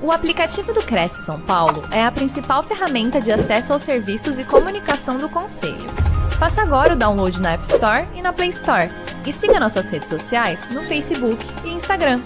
[0.00, 4.46] O aplicativo do Cresce São Paulo é a principal ferramenta de acesso aos serviços e
[4.46, 5.90] comunicação do Conselho.
[6.38, 8.88] Faça agora o download na App Store e na Play Store.
[9.26, 12.20] E siga nossas redes sociais no Facebook e Instagram.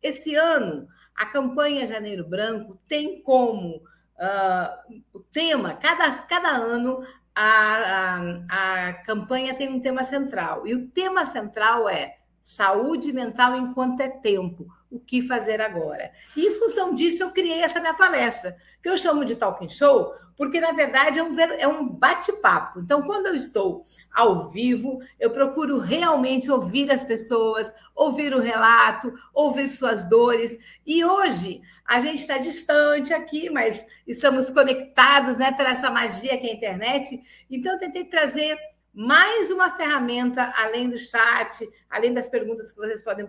[0.00, 0.86] Esse ano,
[1.16, 8.92] a campanha Janeiro Branco tem como uh, o tema, cada, cada ano, a, a, a
[9.02, 10.64] campanha tem um tema central.
[10.64, 14.66] E o tema central é Saúde mental enquanto é tempo.
[14.90, 16.12] O que fazer agora?
[16.36, 20.14] E em função disso, eu criei essa minha palestra, que eu chamo de Talking Show,
[20.36, 22.80] porque na verdade é um, é um bate-papo.
[22.80, 29.12] Então, quando eu estou ao vivo, eu procuro realmente ouvir as pessoas, ouvir o relato,
[29.32, 30.56] ouvir suas dores.
[30.86, 36.46] E hoje a gente está distante aqui, mas estamos conectados né, para essa magia que
[36.46, 37.22] é a internet.
[37.50, 38.58] Então, eu tentei trazer
[38.94, 43.26] mais uma ferramenta, além do chat, além das perguntas que vocês podem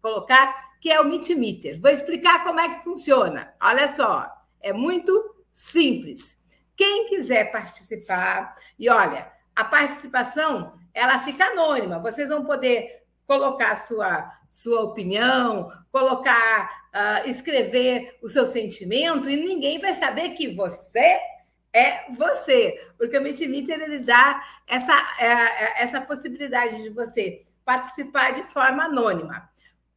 [0.00, 1.80] colocar, que é o Meet Meter.
[1.80, 3.52] Vou explicar como é que funciona.
[3.60, 4.30] Olha só,
[4.60, 6.38] é muito simples.
[6.76, 11.98] Quem quiser participar, e olha, a participação ela fica anônima.
[11.98, 19.78] Vocês vão poder colocar sua sua opinião, colocar, uh, escrever o seu sentimento e ninguém
[19.78, 21.20] vai saber que você
[21.72, 28.32] é você, porque o Meeting ele dá essa, é, é, essa possibilidade de você participar
[28.32, 29.48] de forma anônima.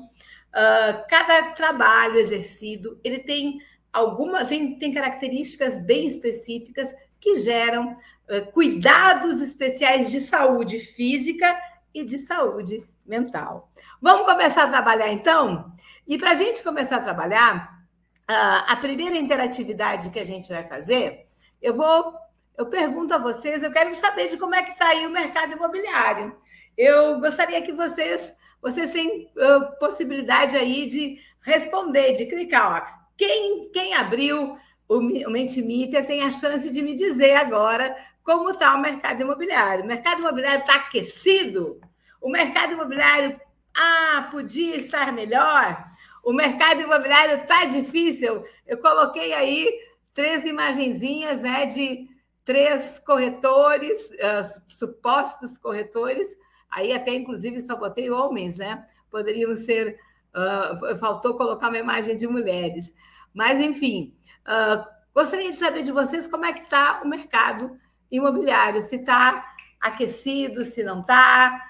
[0.49, 3.61] uh, cada trabalho exercido, ele tem
[3.93, 11.55] alguma tem, tem características bem específicas que geram uh, cuidados especiais de saúde física
[11.93, 13.71] e de saúde mental.
[14.01, 15.71] Vamos começar a trabalhar então?
[16.09, 17.79] E para a gente começar a trabalhar,
[18.23, 21.29] uh, a primeira interatividade que a gente vai fazer,
[21.61, 22.22] eu vou
[22.57, 25.53] eu pergunto a vocês, eu quero saber de como é que está aí o mercado
[25.53, 26.37] imobiliário.
[26.77, 32.83] Eu gostaria que vocês, vocês têm uh, possibilidade aí de responder, de clicar.
[32.83, 33.03] Ó.
[33.17, 34.57] Quem, quem abriu
[34.89, 39.85] o, o Mentimeter tem a chance de me dizer agora como está o mercado imobiliário.
[39.85, 41.81] O mercado imobiliário está aquecido?
[42.21, 43.41] O mercado imobiliário,
[43.75, 45.85] ah, podia estar melhor?
[46.23, 48.45] O mercado imobiliário está difícil?
[48.67, 49.69] Eu coloquei aí
[50.15, 52.09] três imagenzinhas né, de
[52.45, 56.37] três corretores, uh, supostos corretores,
[56.71, 58.87] aí até inclusive só botei homens, né?
[59.11, 59.99] Poderiam ser,
[60.35, 62.95] uh, faltou colocar uma imagem de mulheres.
[63.33, 64.15] Mas, enfim,
[64.47, 67.79] uh, gostaria de saber de vocês como é que está o mercado
[68.11, 71.61] imobiliário, se está aquecido, se não está.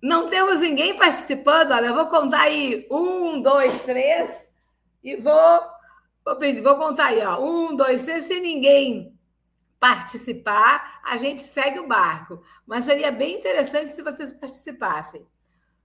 [0.00, 4.48] Não temos ninguém participando, olha, eu vou contar aí um, dois, três,
[5.02, 5.60] e vou,
[6.24, 9.17] vou, vou contar aí, ó, um, dois, três, se ninguém
[9.80, 12.42] participar, a gente segue o barco.
[12.66, 15.26] Mas seria bem interessante se vocês participassem.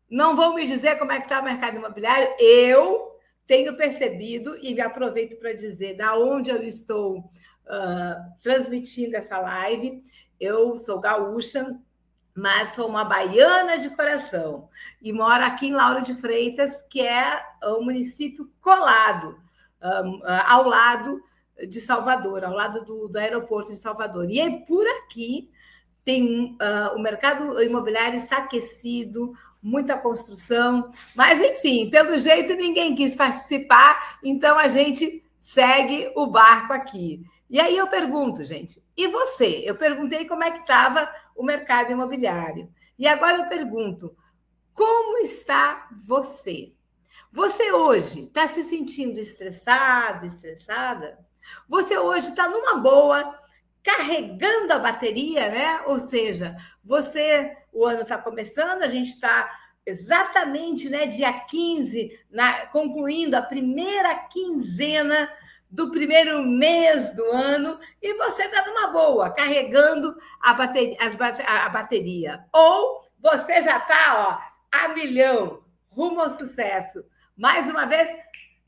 [0.09, 2.35] Não vão me dizer como é que está o mercado imobiliário.
[2.39, 3.13] Eu
[3.47, 10.03] tenho percebido e me aproveito para dizer da onde eu estou uh, transmitindo essa live.
[10.39, 11.79] Eu sou gaúcha,
[12.35, 14.69] mas sou uma baiana de coração
[15.01, 19.39] e moro aqui em Lauro de Freitas, que é o município colado,
[19.81, 21.21] um, uh, ao lado
[21.67, 24.29] de Salvador, ao lado do, do aeroporto de Salvador.
[24.29, 25.49] E é por aqui
[26.03, 33.15] tem uh, o mercado imobiliário está aquecido, muita construção, mas enfim, pelo jeito ninguém quis
[33.15, 37.23] participar, então a gente segue o barco aqui.
[37.49, 39.61] E aí eu pergunto, gente, e você?
[39.63, 42.69] Eu perguntei como é que estava o mercado imobiliário.
[42.97, 44.15] E agora eu pergunto:
[44.73, 46.73] como está você?
[47.31, 51.17] Você hoje está se sentindo estressado, estressada?
[51.67, 53.39] Você hoje está numa boa,
[53.83, 55.81] carregando a bateria, né?
[55.85, 59.49] Ou seja, você, o ano está começando, a gente está
[59.85, 65.29] exatamente, né, dia 15, na, concluindo a primeira quinzena
[65.69, 71.69] do primeiro mês do ano e você está numa boa, carregando a bateria, as, a
[71.69, 72.45] bateria.
[72.53, 77.03] Ou você já está a milhão, rumo ao sucesso.
[77.35, 78.09] Mais uma vez,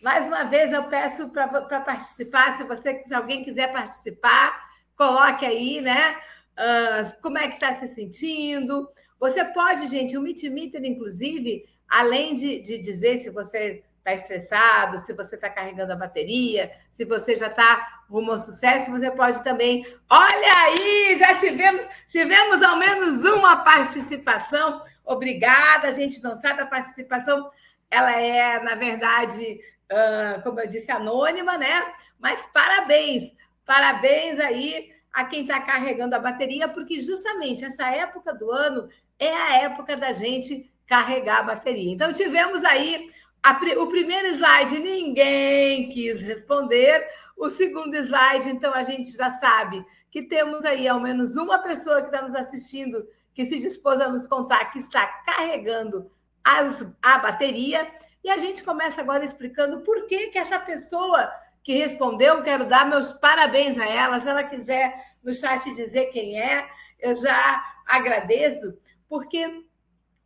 [0.04, 2.58] mais uma vez eu peço para participar.
[2.58, 6.18] Se você, se alguém quiser participar, coloque aí, né?
[6.58, 8.90] Uh, como é que está se sentindo?
[9.20, 15.00] Você pode, gente, o Meet Meter, inclusive, além de, de dizer se você está estressado,
[15.00, 19.44] se você está carregando a bateria, se você já está rumo ao sucesso, você pode
[19.44, 19.84] também.
[20.08, 24.82] Olha aí, já tivemos, tivemos ao menos uma participação.
[25.04, 27.50] Obrigada, a gente não sabe a participação,
[27.90, 29.60] ela é, na verdade,
[29.92, 31.94] uh, como eu disse, anônima, né?
[32.20, 33.36] Mas parabéns,
[33.66, 39.34] parabéns aí a quem está carregando a bateria, porque justamente essa época do ano é
[39.34, 41.92] a época da gente carregar a bateria.
[41.92, 43.10] Então, tivemos aí
[43.42, 47.08] a, o primeiro slide, ninguém quis responder.
[47.38, 52.02] O segundo slide, então, a gente já sabe que temos aí ao menos uma pessoa
[52.02, 56.10] que está nos assistindo que se dispôs a nos contar que está carregando
[56.44, 57.86] as, a bateria.
[58.26, 61.32] E a gente começa agora explicando por que, que essa pessoa
[61.62, 64.20] que respondeu, quero dar meus parabéns a ela.
[64.20, 66.68] Se ela quiser no chat dizer quem é,
[67.00, 68.76] eu já agradeço,
[69.08, 69.64] porque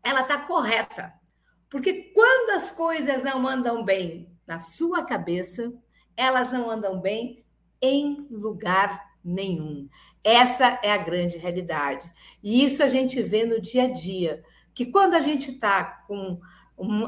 [0.01, 1.13] ela está correta.
[1.69, 5.69] Porque quando as coisas não andam bem na sua cabeça,
[6.15, 7.43] elas não andam bem
[7.81, 9.89] em lugar nenhum.
[10.23, 12.09] Essa é a grande realidade.
[12.41, 14.41] E isso a gente vê no dia a dia,
[14.73, 16.39] que quando a gente está com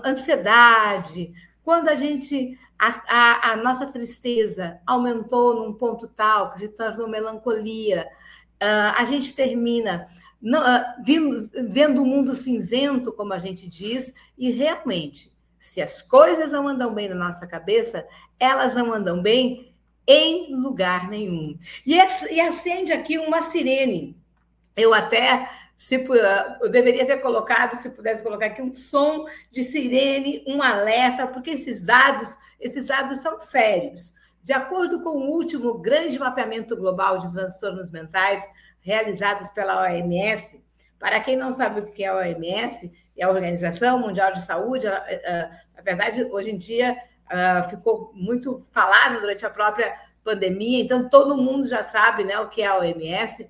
[0.05, 1.33] ansiedade,
[1.63, 7.07] quando a gente a, a, a, nossa tristeza aumentou num ponto tal que se tornou
[7.07, 8.07] melancolia,
[8.61, 10.07] uh, a gente termina
[10.41, 16.01] não, ah, vendo, vendo o mundo cinzento, como a gente diz, e realmente, se as
[16.01, 18.07] coisas não andam bem na nossa cabeça,
[18.39, 19.71] elas não andam bem
[20.07, 21.57] em lugar nenhum.
[21.85, 24.17] E, e acende aqui uma sirene.
[24.75, 25.47] Eu até
[25.81, 25.95] se,
[26.61, 31.49] eu deveria ter colocado, se pudesse colocar aqui um som de sirene, um alerta, porque
[31.49, 34.13] esses dados, esses dados são sérios.
[34.43, 38.47] De acordo com o último grande mapeamento global de transtornos mentais,
[38.79, 40.63] realizados pela OMS.
[40.99, 44.85] Para quem não sabe o que é a OMS, é a Organização Mundial de Saúde,
[44.85, 46.95] na verdade, hoje em dia
[47.71, 49.91] ficou muito falado durante a própria
[50.23, 53.49] pandemia, então todo mundo já sabe né, o que é a OMS.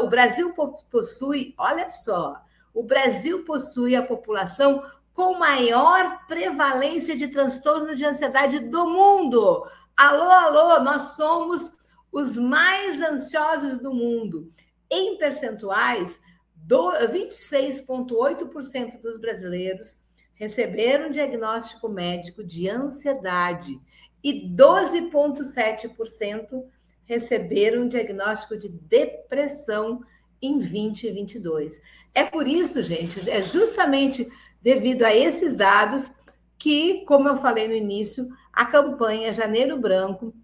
[0.00, 0.54] O Brasil
[0.90, 2.40] possui, olha só,
[2.72, 4.82] o Brasil possui a população
[5.12, 9.66] com maior prevalência de transtorno de ansiedade do mundo.
[9.96, 11.72] Alô, alô, nós somos
[12.12, 14.50] os mais ansiosos do mundo.
[14.90, 16.20] Em percentuais,
[16.68, 19.96] 26,8% dos brasileiros
[20.34, 23.80] receberam diagnóstico médico de ansiedade
[24.26, 26.64] e 12,7%
[27.04, 30.02] receberam diagnóstico de depressão
[30.42, 31.80] em 2022.
[32.12, 34.28] É por isso, gente, é justamente
[34.60, 36.12] devido a esses dados
[36.58, 40.34] que, como eu falei no início, a campanha Janeiro Branco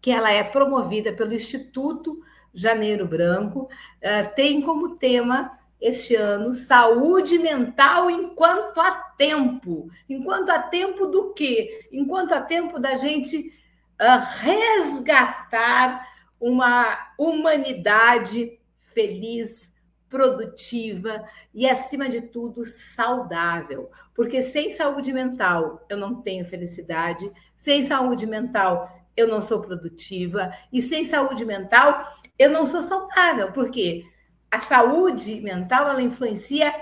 [0.00, 2.22] que ela é promovida pelo Instituto
[2.54, 3.68] Janeiro Branco,
[4.00, 9.88] eh, tem como tema este ano saúde mental enquanto há tempo.
[10.08, 11.88] Enquanto há tempo do quê?
[11.90, 13.52] Enquanto há tempo da gente
[13.98, 16.06] eh, resgatar
[16.38, 19.74] uma humanidade feliz,
[20.10, 23.90] produtiva e, acima de tudo, saudável.
[24.12, 30.50] Porque sem saúde mental eu não tenho felicidade, sem saúde mental eu não sou produtiva,
[30.72, 34.04] e sem saúde mental, eu não sou saudável, porque
[34.50, 36.74] a saúde mental ela influencia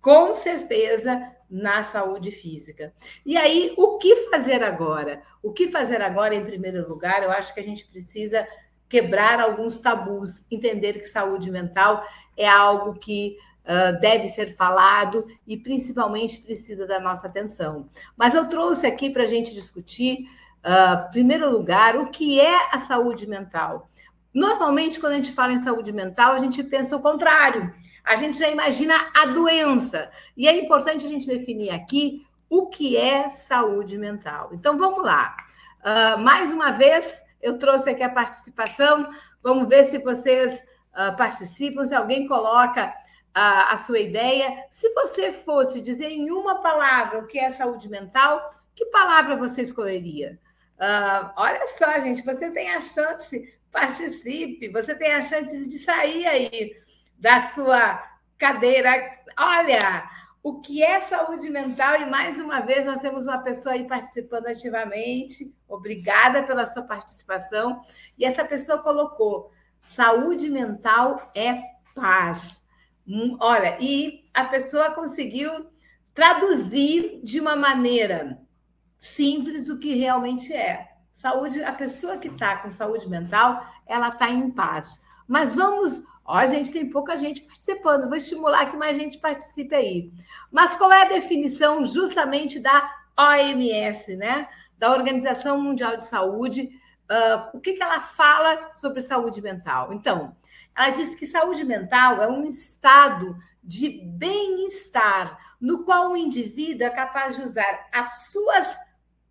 [0.00, 2.92] com certeza na saúde física.
[3.24, 5.22] E aí, o que fazer agora?
[5.42, 8.46] O que fazer agora, em primeiro lugar, eu acho que a gente precisa
[8.88, 12.04] quebrar alguns tabus, entender que saúde mental
[12.36, 17.88] é algo que uh, deve ser falado e principalmente precisa da nossa atenção.
[18.16, 20.26] Mas eu trouxe aqui para a gente discutir
[20.64, 23.86] Uh, primeiro lugar, o que é a saúde mental?
[24.34, 27.72] Normalmente, quando a gente fala em saúde mental, a gente pensa o contrário.
[28.04, 30.10] A gente já imagina a doença.
[30.36, 34.50] E é importante a gente definir aqui o que é saúde mental.
[34.52, 35.36] Então, vamos lá.
[35.80, 39.08] Uh, mais uma vez, eu trouxe aqui a participação.
[39.42, 40.60] Vamos ver se vocês
[40.92, 42.92] uh, participam, se alguém coloca
[43.32, 44.66] a, a sua ideia.
[44.70, 49.62] Se você fosse dizer em uma palavra o que é saúde mental, que palavra você
[49.62, 50.38] escolheria?
[50.76, 56.24] Uh, olha só, gente, você tem a chance, participe, você tem a chance de sair
[56.26, 56.76] aí
[57.18, 58.00] da sua
[58.38, 58.92] cadeira.
[59.36, 60.08] Olha,
[60.40, 62.00] o que é saúde mental?
[62.00, 65.52] E mais uma vez nós temos uma pessoa aí participando ativamente.
[65.68, 67.80] Obrigada pela sua participação.
[68.16, 69.50] E essa pessoa colocou:
[69.82, 71.60] saúde mental é
[71.96, 72.64] paz.
[73.06, 75.66] Hum, olha, e a pessoa conseguiu
[76.14, 78.40] traduzir de uma maneira
[78.96, 80.93] simples o que realmente é.
[81.14, 85.00] Saúde, a pessoa que está com saúde mental, ela está em paz.
[85.28, 89.76] Mas vamos, ó, a gente tem pouca gente participando, vou estimular que mais gente participe
[89.76, 90.12] aí.
[90.50, 94.48] Mas qual é a definição justamente da OMS, né?
[94.76, 96.68] Da Organização Mundial de Saúde?
[97.08, 99.92] Uh, o que, que ela fala sobre saúde mental?
[99.92, 100.36] Então,
[100.76, 106.90] ela diz que saúde mental é um estado de bem-estar no qual o indivíduo é
[106.90, 108.76] capaz de usar as suas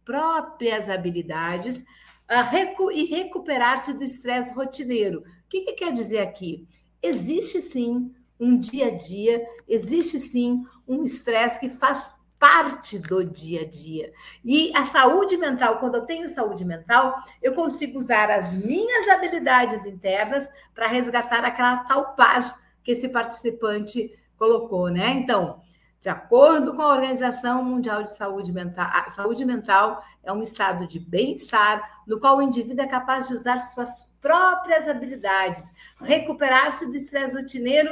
[0.05, 1.81] próprias habilidades
[2.29, 5.19] uh, e recuperar-se do estresse rotineiro.
[5.19, 6.67] O que, que quer dizer aqui?
[7.01, 13.61] Existe sim um dia a dia, existe sim um estresse que faz parte do dia
[13.61, 14.11] a dia.
[14.43, 19.85] E a saúde mental, quando eu tenho saúde mental, eu consigo usar as minhas habilidades
[19.85, 25.11] internas para resgatar aquela tal paz que esse participante colocou, né?
[25.11, 25.61] Então,
[26.03, 30.85] de acordo com a Organização Mundial de Saúde Mental, a saúde mental é um estado
[30.85, 36.95] de bem-estar no qual o indivíduo é capaz de usar suas próprias habilidades, recuperar-se do
[36.97, 37.89] estresse rotineiro,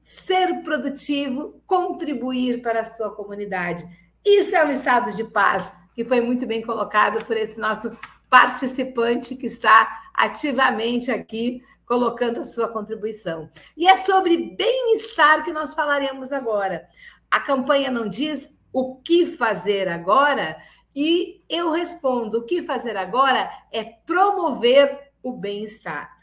[0.00, 3.84] ser produtivo, contribuir para a sua comunidade.
[4.24, 7.98] Isso é um estado de paz que foi muito bem colocado por esse nosso
[8.30, 13.50] participante que está ativamente aqui colocando a sua contribuição.
[13.76, 16.88] E é sobre bem-estar que nós falaremos agora.
[17.30, 20.56] A campanha não diz o que fazer agora,
[20.94, 26.18] e eu respondo: o que fazer agora é promover o bem-estar.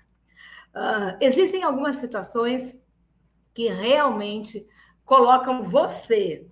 [0.75, 2.79] Uh, existem algumas situações
[3.53, 4.67] que realmente
[5.03, 6.45] colocam você,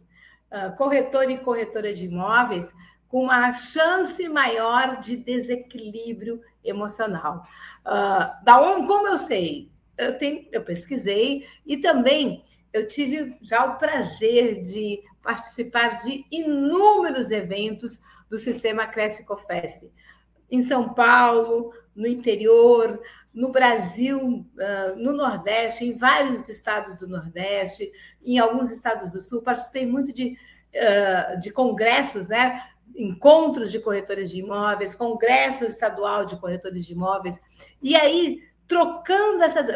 [0.51, 2.73] uh, corretor e corretora de imóveis,
[3.07, 7.45] com uma chance maior de desequilíbrio emocional.
[7.85, 9.69] Uh, da onde, como eu sei?
[9.97, 12.43] Eu, tenho, eu pesquisei e também
[12.75, 19.89] eu tive já o prazer de participar de inúmeros eventos do sistema Cresce Cofesse,
[20.51, 23.01] em São Paulo, no interior,
[23.33, 24.45] no Brasil,
[24.97, 27.89] no Nordeste, em vários estados do Nordeste,
[28.21, 29.41] em alguns estados do Sul.
[29.41, 30.37] Participei muito de,
[31.41, 32.61] de congressos, né?
[32.93, 37.41] encontros de corretores de imóveis, congresso estadual de corretores de imóveis.
[37.81, 39.67] E aí trocando essas.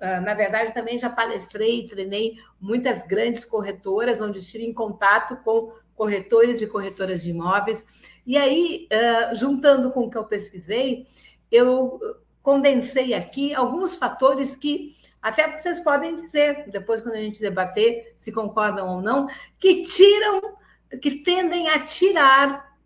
[0.00, 5.72] Ah, na verdade, também já palestrei, treinei muitas grandes corretoras, onde estive em contato com
[5.94, 7.84] corretores e corretoras de imóveis.
[8.24, 8.88] E aí,
[9.34, 11.06] juntando com o que eu pesquisei,
[11.50, 11.98] eu
[12.42, 18.30] condensei aqui alguns fatores que até vocês podem dizer, depois, quando a gente debater, se
[18.30, 19.26] concordam ou não,
[19.58, 20.56] que tiram,
[21.02, 22.78] que tendem a tirar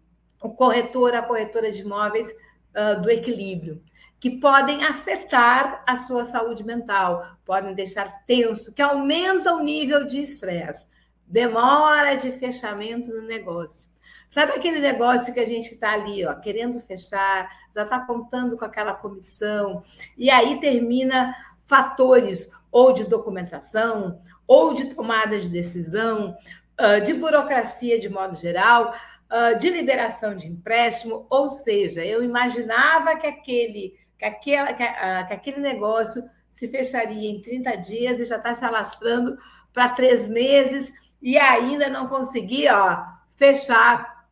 [0.43, 2.35] o corretor, a corretora de imóveis
[3.03, 3.83] do equilíbrio
[4.23, 10.21] que podem afetar a sua saúde mental, podem deixar tenso, que aumentam o nível de
[10.23, 10.87] estresse,
[11.27, 13.91] demora de fechamento do negócio.
[14.31, 18.65] Sabe aquele negócio que a gente está ali, ó, querendo fechar, já está contando com
[18.65, 19.83] aquela comissão,
[20.17, 21.35] e aí termina
[21.67, 26.37] fatores ou de documentação, ou de tomada de decisão,
[27.05, 28.95] de burocracia de modo geral,
[29.59, 35.35] de liberação de empréstimo, ou seja, eu imaginava que aquele que, aquela, que, uh, que
[35.35, 39.37] aquele negócio se fecharia em 30 dias e já está se alastrando
[39.73, 43.05] para três meses e ainda não consegui ó,
[43.37, 44.27] fechar,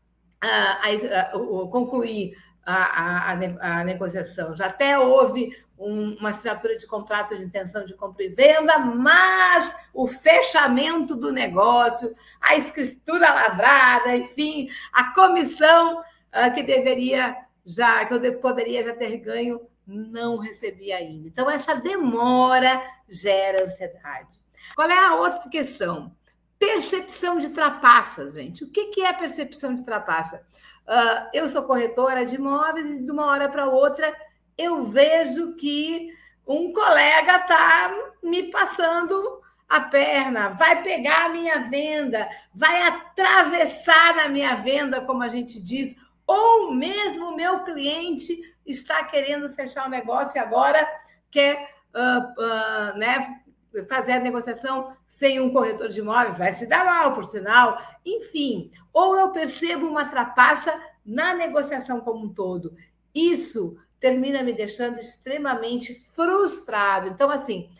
[0.44, 4.54] uh, uh, concluir a, a, a, negociação.
[4.54, 9.75] Já até houve um, uma assinatura de contrato de intenção de compra e venda, mas
[9.94, 18.14] o fechamento do negócio, a escritura lavrada, enfim, a comissão uh, que deveria já, que
[18.14, 21.28] eu poderia já ter ganho não recebi ainda.
[21.28, 24.38] Então, essa demora gera ansiedade.
[24.75, 26.14] Qual é a outra questão?
[26.59, 28.64] Percepção de trapaças, gente.
[28.64, 30.47] O que é percepção de trapaça?
[30.87, 34.14] Uh, eu sou corretora de imóveis e de uma hora para outra
[34.61, 36.12] eu vejo que
[36.47, 44.28] um colega está me passando a perna, vai pegar a minha venda, vai atravessar a
[44.28, 49.90] minha venda, como a gente diz, ou mesmo o meu cliente está querendo fechar o
[49.90, 50.87] negócio e agora
[51.31, 53.43] quer uh, uh, né,
[53.88, 57.81] fazer a negociação sem um corretor de imóveis, vai se dar mal, por sinal.
[58.05, 60.73] Enfim, ou eu percebo uma trapaça
[61.05, 62.76] na negociação como um todo.
[63.14, 67.09] Isso termina me deixando extremamente frustrado.
[67.09, 67.71] Então, assim,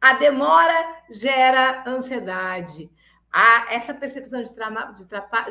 [0.00, 2.90] a demora gera ansiedade.
[3.32, 5.06] A, essa percepção de, trama, de,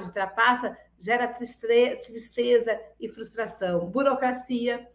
[0.06, 3.88] de trapaça gera tristeza e frustração.
[3.88, 4.88] Burocracia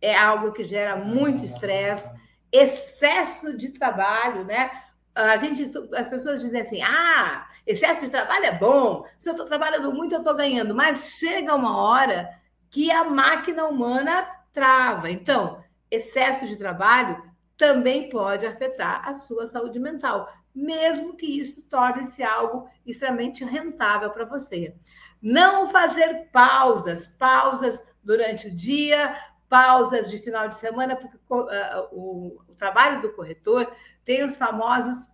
[0.00, 2.12] é algo que gera muito estresse,
[2.50, 4.70] excesso de trabalho, né?
[5.14, 9.46] A gente, as pessoas dizem assim: ah, excesso de trabalho é bom, se eu estou
[9.46, 12.30] trabalhando muito, eu estou ganhando, mas chega uma hora
[12.70, 15.10] que a máquina humana trava.
[15.10, 17.22] Então, excesso de trabalho
[17.56, 24.24] também pode afetar a sua saúde mental, mesmo que isso torne-se algo extremamente rentável para
[24.24, 24.74] você.
[25.20, 29.14] Não fazer pausas, pausas durante o dia,
[29.48, 33.70] pausas de final de semana, porque uh, o, trabalho do corretor
[34.04, 35.08] tem os famosos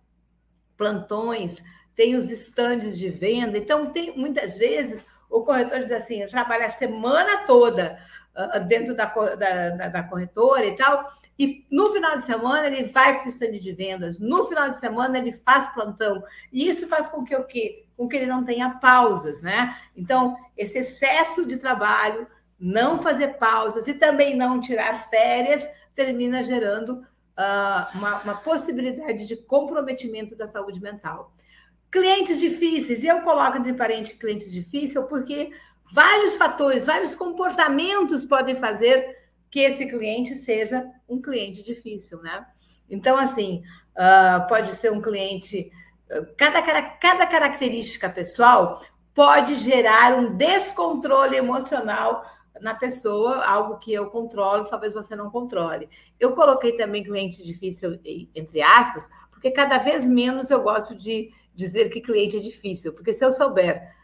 [0.77, 1.63] plantões,
[1.95, 3.57] tem os estandes de venda.
[3.57, 7.97] Então, tem muitas vezes o corretor diz assim: eu trabalho a semana toda
[8.35, 13.17] uh, dentro da, da, da, corretora e tal, e no final de semana ele vai
[13.17, 16.23] para o stand de vendas, no final de semana ele faz plantão,
[16.53, 17.86] e isso faz com que o quê?
[17.97, 19.75] Com que ele não tenha pausas, né?
[19.95, 22.27] Então, esse excesso de trabalho,
[22.59, 27.03] não fazer pausas e também não tirar férias, termina gerando
[27.37, 31.33] uh, uma, uma possibilidade de comprometimento da saúde mental.
[31.89, 35.51] Clientes difíceis, eu coloco entre parênteses clientes difíceis porque
[35.91, 39.17] vários fatores, vários comportamentos podem fazer
[39.49, 42.45] que esse cliente seja um cliente difícil, né?
[42.89, 43.63] Então, assim,
[43.93, 45.71] uh, pode ser um cliente.
[46.37, 48.81] Cada, cada característica pessoal
[49.13, 52.23] pode gerar um descontrole emocional
[52.61, 55.89] na pessoa, algo que eu controlo, talvez você não controle.
[56.19, 57.99] Eu coloquei também cliente difícil,
[58.33, 63.13] entre aspas, porque cada vez menos eu gosto de dizer que cliente é difícil, porque
[63.13, 63.95] se eu souber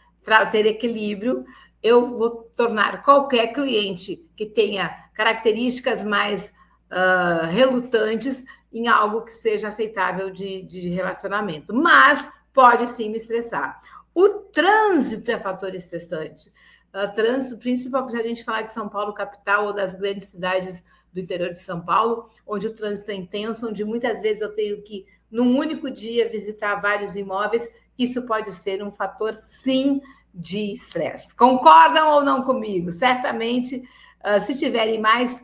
[0.51, 1.45] ter equilíbrio,
[1.81, 6.53] eu vou tornar qualquer cliente que tenha características mais
[6.89, 11.73] uh, relutantes em algo que seja aceitável de, de relacionamento.
[11.73, 13.79] Mas pode sim me estressar.
[14.13, 16.51] O trânsito é fator estressante.
[16.93, 20.83] Uh, trânsito, principalmente se a gente falar de São Paulo, capital, ou das grandes cidades
[21.11, 24.81] do interior de São Paulo, onde o trânsito é intenso, onde muitas vezes eu tenho
[24.81, 27.67] que, num único dia, visitar vários imóveis.
[27.97, 30.01] Isso pode ser um fator, sim,
[30.33, 31.35] de estresse.
[31.35, 32.91] Concordam ou não comigo?
[32.91, 33.83] Certamente,
[34.23, 35.43] uh, se tiverem mais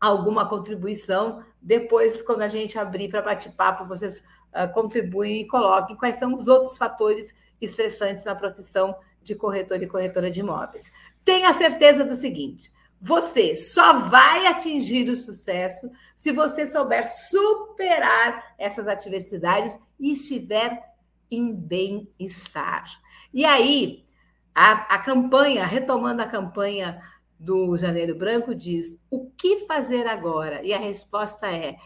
[0.00, 4.20] alguma contribuição, depois, quando a gente abrir para bate-papo, vocês
[4.54, 9.88] uh, contribuem e coloquem quais são os outros fatores estressantes na profissão de corretor e
[9.88, 10.92] corretora de imóveis.
[11.24, 18.86] Tenha certeza do seguinte: você só vai atingir o sucesso se você souber superar essas
[18.86, 20.80] adversidades e estiver
[21.28, 22.84] em bem-estar.
[23.34, 24.06] E aí,
[24.54, 27.02] a, a campanha, retomando a campanha
[27.38, 30.62] do Janeiro Branco, diz: o que fazer agora?
[30.62, 31.76] E a resposta é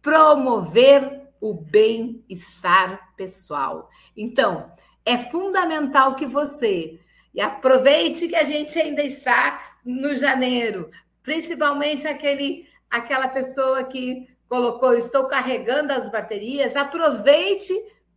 [0.00, 3.88] promover o bem-estar pessoal.
[4.16, 4.72] Então,
[5.04, 6.98] é fundamental que você
[7.32, 10.90] e aproveite que a gente ainda está no janeiro,
[11.22, 17.72] principalmente aquele aquela pessoa que colocou estou carregando as baterias, aproveite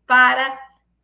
[0.07, 0.59] para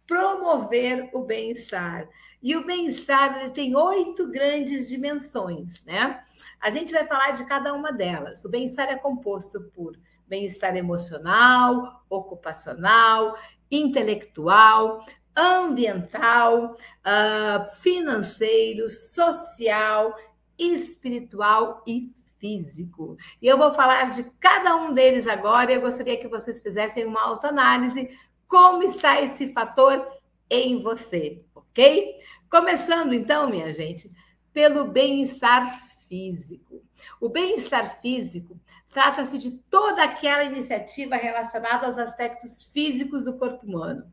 [0.10, 2.10] promover o bem-estar.
[2.42, 6.24] E o bem-estar ele tem oito grandes dimensões, né?
[6.60, 8.44] A gente vai falar de cada uma delas.
[8.44, 9.96] O bem-estar é composto por
[10.28, 13.38] bem-estar emocional, ocupacional,
[13.70, 20.16] intelectual, ambiental, uh, financeiro, social,
[20.58, 23.16] espiritual e físico.
[23.42, 27.06] E eu vou falar de cada um deles agora e eu gostaria que vocês fizessem
[27.06, 28.10] uma autoanálise
[28.50, 30.06] como está esse fator
[30.50, 32.18] em você, ok?
[32.50, 34.12] Começando então, minha gente,
[34.52, 36.84] pelo bem-estar físico.
[37.22, 38.60] O bem-estar físico
[38.90, 44.04] trata-se de toda aquela iniciativa relacionada aos aspectos físicos do corpo humano.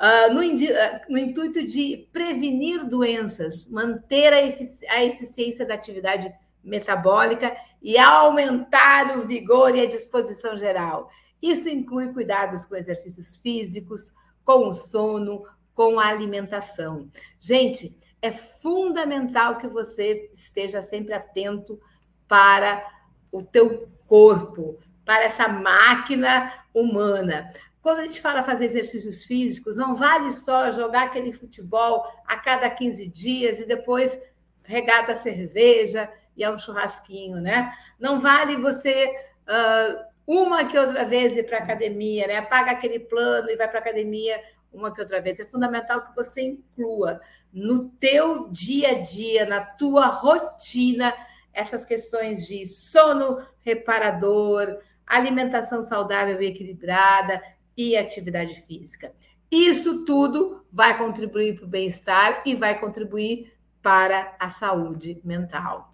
[0.00, 6.32] Uh, no, uh, no, intuito de prevenir doenças, manter a, efici a eficiência da atividade
[6.62, 11.10] metabólica e aumentar o vigor e a disposição geral.
[11.44, 17.10] Isso inclui cuidados com exercícios físicos, com o sono, com a alimentação.
[17.38, 21.78] Gente, é fundamental que você esteja sempre atento
[22.26, 22.82] para
[23.30, 27.52] o teu corpo, para essa máquina humana.
[27.82, 32.70] Quando a gente fala fazer exercícios físicos, não vale só jogar aquele futebol a cada
[32.70, 34.18] 15 dias e depois
[34.62, 37.70] regado a cerveja e a um churrasquinho, né?
[38.00, 42.42] Não vale você uh, uma que outra vez ir para academia, né?
[42.42, 44.40] Paga aquele plano e vai para academia
[44.72, 45.38] uma que outra vez.
[45.38, 47.20] É fundamental que você inclua
[47.52, 51.14] no teu dia a dia, na tua rotina,
[51.52, 57.40] essas questões de sono reparador, alimentação saudável e equilibrada
[57.76, 59.14] e atividade física.
[59.50, 65.93] Isso tudo vai contribuir para o bem-estar e vai contribuir para a saúde mental.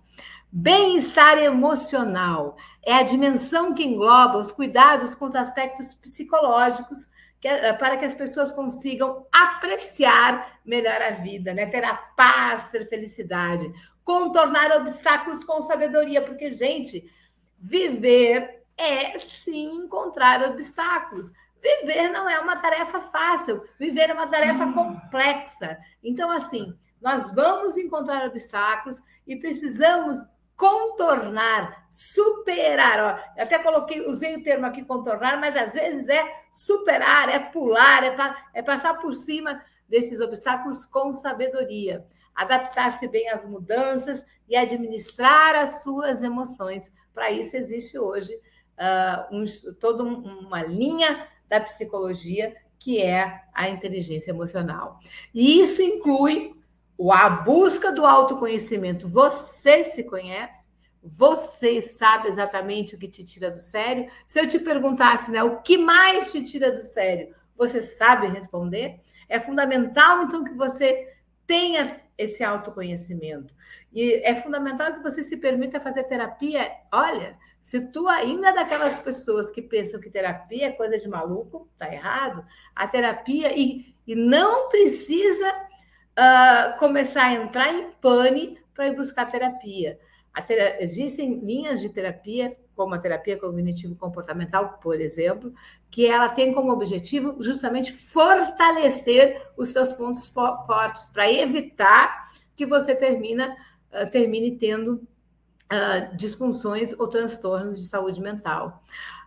[0.53, 7.07] Bem-estar emocional é a dimensão que engloba os cuidados com os aspectos psicológicos
[7.41, 11.67] que, eh, para que as pessoas consigam apreciar melhor a vida, né?
[11.67, 17.09] ter a paz, ter felicidade, contornar obstáculos com sabedoria, porque, gente,
[17.57, 21.33] viver é sim encontrar obstáculos.
[21.63, 24.73] Viver não é uma tarefa fácil, viver é uma tarefa hum.
[24.73, 25.79] complexa.
[26.03, 30.19] Então, assim, nós vamos encontrar obstáculos e precisamos
[30.61, 33.01] contornar, superar.
[33.01, 38.05] Ó, até coloquei, usei o termo aqui contornar, mas às vezes é superar, é pular,
[38.05, 44.55] é, pa, é passar por cima desses obstáculos com sabedoria, adaptar-se bem às mudanças e
[44.55, 46.93] administrar as suas emoções.
[47.15, 49.45] Para isso existe hoje uh, um,
[49.81, 54.99] toda uma linha da psicologia que é a inteligência emocional.
[55.35, 56.55] E isso inclui
[57.09, 59.09] a busca do autoconhecimento.
[59.09, 60.69] Você se conhece?
[61.03, 64.11] Você sabe exatamente o que te tira do sério?
[64.27, 69.01] Se eu te perguntasse, né, o que mais te tira do sério, você sabe responder?
[69.29, 71.15] É fundamental, então, que você
[71.47, 73.55] tenha esse autoconhecimento.
[73.93, 76.71] E é fundamental que você se permita fazer terapia.
[76.93, 81.69] Olha, se tu ainda é daquelas pessoas que pensam que terapia é coisa de maluco,
[81.79, 82.45] tá errado.
[82.75, 85.70] A terapia e, e não precisa
[86.19, 89.99] uh, começar a entrar em pane para ir buscar terapia.
[90.47, 90.83] Ter...
[90.83, 95.53] Existem linhas de terapia, como a terapia cognitivo-comportamental, por exemplo,
[95.91, 102.95] que ela tem como objetivo justamente fortalecer os seus pontos fortes para evitar que você
[102.95, 103.57] termina,
[103.93, 105.03] uh, termine tendo
[105.71, 108.83] uh, disfunções ou transtornos de saúde mental.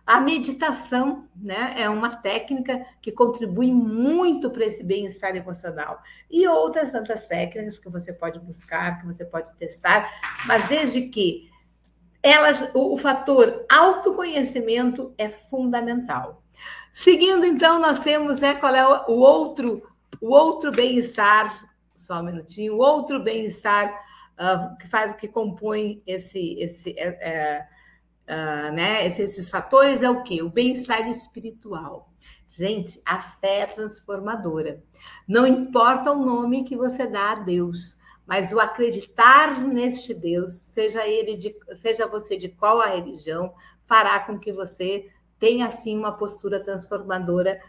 [0.06, 6.02] A meditação né, é uma técnica que contribui muito para esse bem-estar emocional.
[6.30, 10.10] E outras tantas técnicas que você pode buscar, que você pode testar,
[10.46, 11.50] mas desde que
[12.22, 16.42] elas, o, o fator autoconhecimento é fundamental.
[16.92, 19.82] Seguindo, então, nós temos né, qual é o, o outro,
[20.20, 23.92] o outro bem-estar, só um minutinho, o outro bem-estar
[24.38, 27.68] uh, que faz, que compõe esse, esse é, é,
[28.28, 30.42] uh, né, esses, fatores é o quê?
[30.42, 32.10] O bem-estar espiritual.
[32.46, 34.82] Gente, a fé é transformadora.
[35.26, 41.06] Não importa o nome que você dá a Deus, mas o acreditar neste Deus, seja
[41.06, 43.54] ele de, seja você de qual a religião,
[43.86, 47.60] fará com que você tenha assim uma postura transformadora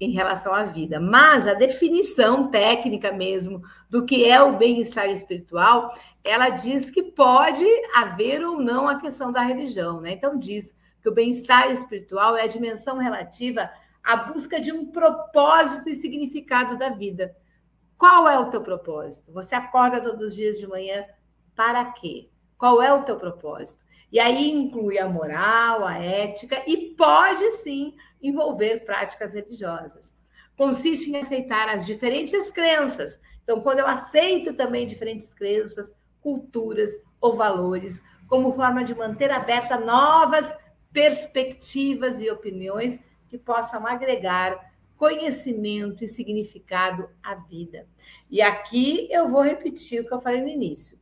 [0.00, 0.98] em relação à vida.
[0.98, 7.64] Mas a definição técnica mesmo do que é o bem-estar espiritual, ela diz que pode
[7.94, 10.12] haver ou não a questão da religião, né?
[10.12, 13.70] Então diz que o bem-estar espiritual é a dimensão relativa
[14.02, 17.34] à busca de um propósito e significado da vida.
[17.96, 19.32] Qual é o teu propósito?
[19.32, 21.04] Você acorda todos os dias de manhã
[21.54, 22.28] para quê?
[22.58, 23.84] Qual é o teu propósito?
[24.10, 27.94] E aí inclui a moral, a ética e pode sim
[28.26, 30.18] envolver práticas religiosas.
[30.56, 33.20] Consiste em aceitar as diferentes crenças.
[33.42, 39.78] Então, quando eu aceito também diferentes crenças, culturas ou valores, como forma de manter aberta
[39.78, 40.56] novas
[40.92, 47.86] perspectivas e opiniões que possam agregar conhecimento e significado à vida.
[48.30, 50.98] E aqui eu vou repetir o que eu falei no início.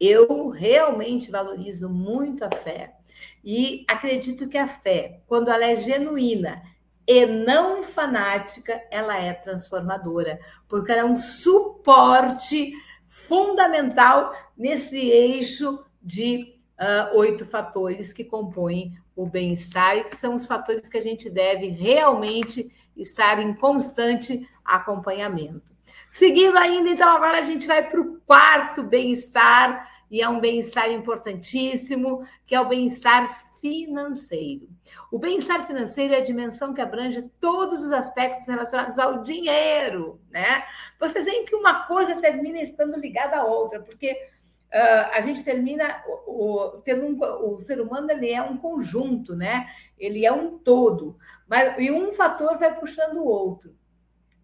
[0.00, 2.96] Eu realmente valorizo muito a fé
[3.44, 6.62] e acredito que a fé, quando ela é genuína
[7.06, 12.72] e não fanática, ela é transformadora, porque ela é um suporte
[13.06, 20.46] fundamental nesse eixo de uh, oito fatores que compõem o bem-estar e que são os
[20.46, 25.74] fatores que a gente deve realmente estar em constante acompanhamento.
[26.10, 30.90] Seguindo ainda, então, agora a gente vai para o quarto bem-estar, e é um bem-estar
[30.90, 33.28] importantíssimo, que é o bem-estar
[33.60, 34.68] financeiro.
[35.10, 40.64] O bem-estar financeiro é a dimensão que abrange todos os aspectos relacionados ao dinheiro, né?
[41.00, 46.02] Vocês veem que uma coisa termina estando ligada à outra, porque uh, a gente termina
[46.06, 49.66] o, o, um, o ser humano ele é um conjunto, né?
[49.98, 51.16] Ele é um todo,
[51.48, 53.74] mas e um fator vai puxando o outro.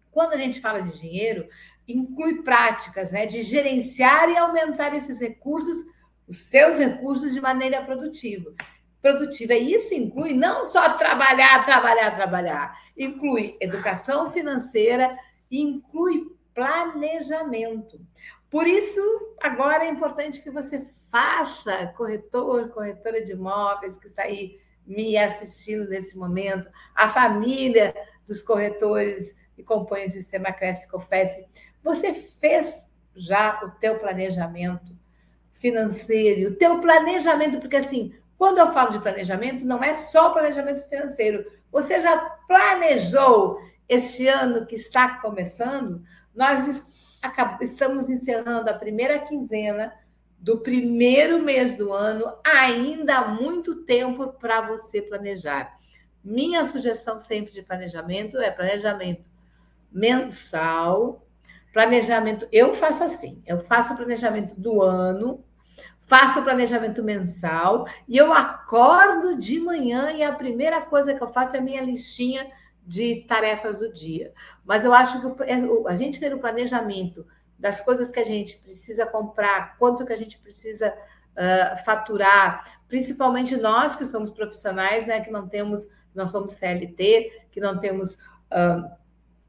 [0.09, 1.47] Quando a gente fala de dinheiro,
[1.91, 5.77] inclui práticas né, de gerenciar e aumentar esses recursos,
[6.27, 8.53] os seus recursos, de maneira produtiva.
[9.01, 9.53] produtiva.
[9.53, 15.17] E isso inclui não só trabalhar, trabalhar, trabalhar, inclui educação financeira,
[15.49, 17.99] inclui planejamento.
[18.49, 19.01] Por isso,
[19.41, 25.87] agora é importante que você faça, corretor, corretora de imóveis que está aí me assistindo
[25.87, 27.93] nesse momento, a família
[28.27, 31.45] dos corretores que compõem o sistema Cresce Confesse,
[31.83, 34.95] você fez já o teu planejamento
[35.53, 40.81] financeiro, o teu planejamento, porque assim, quando eu falo de planejamento, não é só planejamento
[40.89, 41.45] financeiro.
[41.71, 42.17] Você já
[42.47, 46.03] planejou este ano que está começando?
[46.33, 46.91] Nós
[47.61, 49.93] estamos encerrando a primeira quinzena
[50.39, 55.77] do primeiro mês do ano, ainda há muito tempo para você planejar.
[56.23, 59.29] Minha sugestão sempre de planejamento é planejamento
[59.91, 61.23] mensal,
[61.71, 62.47] planejamento.
[62.51, 65.43] Eu faço assim: eu faço o planejamento do ano,
[66.01, 71.31] faço o planejamento mensal e eu acordo de manhã e a primeira coisa que eu
[71.31, 72.51] faço é a minha listinha
[72.85, 74.33] de tarefas do dia.
[74.65, 75.55] Mas eu acho que é,
[75.87, 77.25] a gente ter o planejamento
[77.57, 83.55] das coisas que a gente precisa comprar, quanto que a gente precisa uh, faturar, principalmente
[83.55, 88.91] nós que somos profissionais, né, que não temos, não somos CLT, que não temos uh,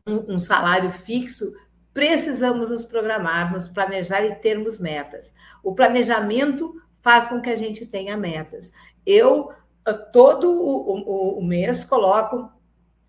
[0.06, 1.52] um, um salário fixo,
[1.92, 5.34] precisamos nos programar, nos planejar e termos metas.
[5.62, 8.72] O planejamento faz com que a gente tenha metas.
[9.04, 9.52] Eu,
[9.84, 12.50] ah, todo o, o, o mês, coloco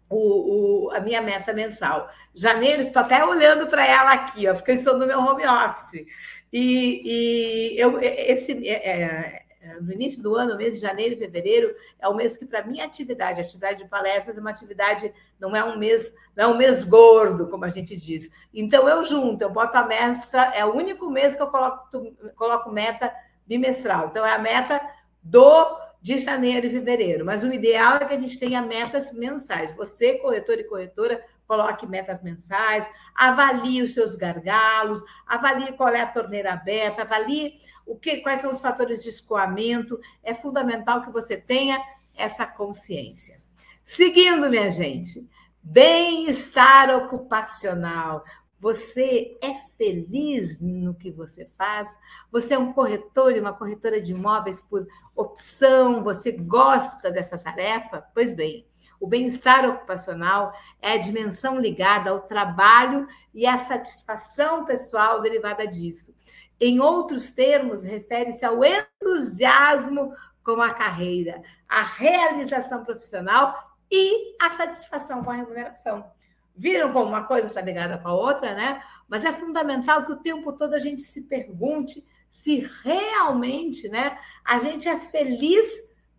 [0.10, 2.10] o, o, a minha meta mensal.
[2.34, 6.06] Janeiro, estou até olhando para ela aqui, ó, porque eu estou no meu home office.
[6.52, 9.42] E, e eu, esse, é, é,
[9.82, 12.86] no início do ano, mês de janeiro e fevereiro, é o mês que, para minha
[12.86, 16.84] atividade, atividade de palestras, é uma atividade, não é um mês, não é um mês
[16.84, 18.30] gordo, como a gente diz.
[18.54, 21.89] Então, eu junto, eu boto a meta, é o único mês que eu coloco,
[22.36, 23.13] coloco meta
[23.45, 24.08] bimestral.
[24.08, 24.82] Então, é a meta
[25.21, 27.26] do de janeiro e fevereiro.
[27.26, 29.71] Mas o ideal é que a gente tenha metas mensais.
[29.71, 36.08] Você, corretor e corretora, coloque metas mensais, avalie os seus gargalos, avalie qual é a
[36.08, 39.99] torneira aberta, avalie o que, quais são os fatores de escoamento.
[40.23, 41.82] É fundamental que você tenha
[42.15, 43.41] essa consciência.
[43.84, 45.29] Seguindo, minha gente,
[45.62, 48.23] bem-estar ocupacional.
[48.60, 51.99] Você é feliz no que você faz?
[52.32, 56.01] Você é um corretor e uma corretora de imóveis por opção?
[56.01, 58.06] Você gosta dessa tarefa?
[58.13, 58.65] Pois bem,
[59.03, 66.15] o bem-estar ocupacional é a dimensão ligada ao trabalho e à satisfação pessoal derivada disso.
[66.57, 75.21] Em outros termos, refere-se ao entusiasmo com a carreira, a realização profissional e a satisfação
[75.21, 76.09] com a remuneração.
[76.55, 78.81] Viram como uma coisa está ligada com a outra, né?
[79.09, 84.59] Mas é fundamental que o tempo todo a gente se pergunte se realmente, né, a
[84.59, 85.67] gente é feliz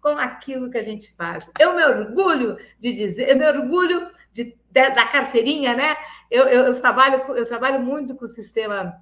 [0.04, 1.50] com aquilo que a gente faz.
[1.58, 5.96] Eu me orgulho de dizer, eu me orgulho de, de da carteirinha, né?
[6.30, 9.00] Eu, eu, eu, trabalho, eu trabalho muito com o sistema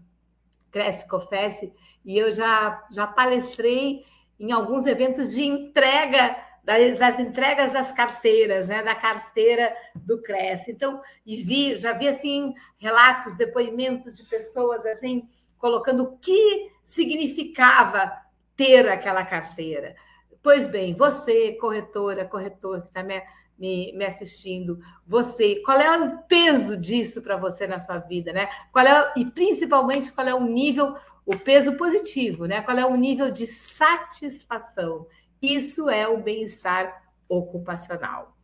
[0.70, 4.04] Cresce Confesse e eu já, já palestrei
[4.38, 10.70] em alguns eventos de entrega das entregas das carteiras, né, da carteira do Cresce.
[10.70, 18.12] Então, e vi, já vi assim relatos, depoimentos de pessoas assim colocando o que significava
[18.54, 19.96] ter aquela carteira.
[20.42, 23.22] Pois bem, você, corretora, corretor que está me,
[23.59, 28.48] me, me, assistindo, você, qual é o peso disso para você na sua vida, né?
[28.72, 32.61] Qual é, e principalmente qual é o nível, o peso positivo, né?
[32.61, 35.07] Qual é o nível de satisfação
[35.42, 38.37] isso é o bem-estar ocupacional.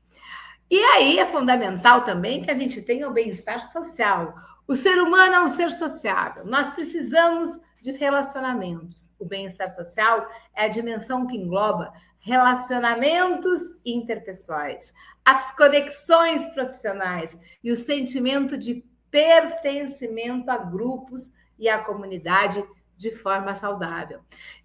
[0.69, 4.35] E aí é fundamental também que a gente tenha o bem-estar social.
[4.67, 6.45] O ser humano é um ser sociável.
[6.45, 9.13] Nós precisamos de relacionamentos.
[9.19, 14.93] O bem-estar social é a dimensão que engloba relacionamentos interpessoais,
[15.25, 22.65] as conexões profissionais e o sentimento de pertencimento a grupos e à comunidade
[22.97, 24.21] de forma saudável.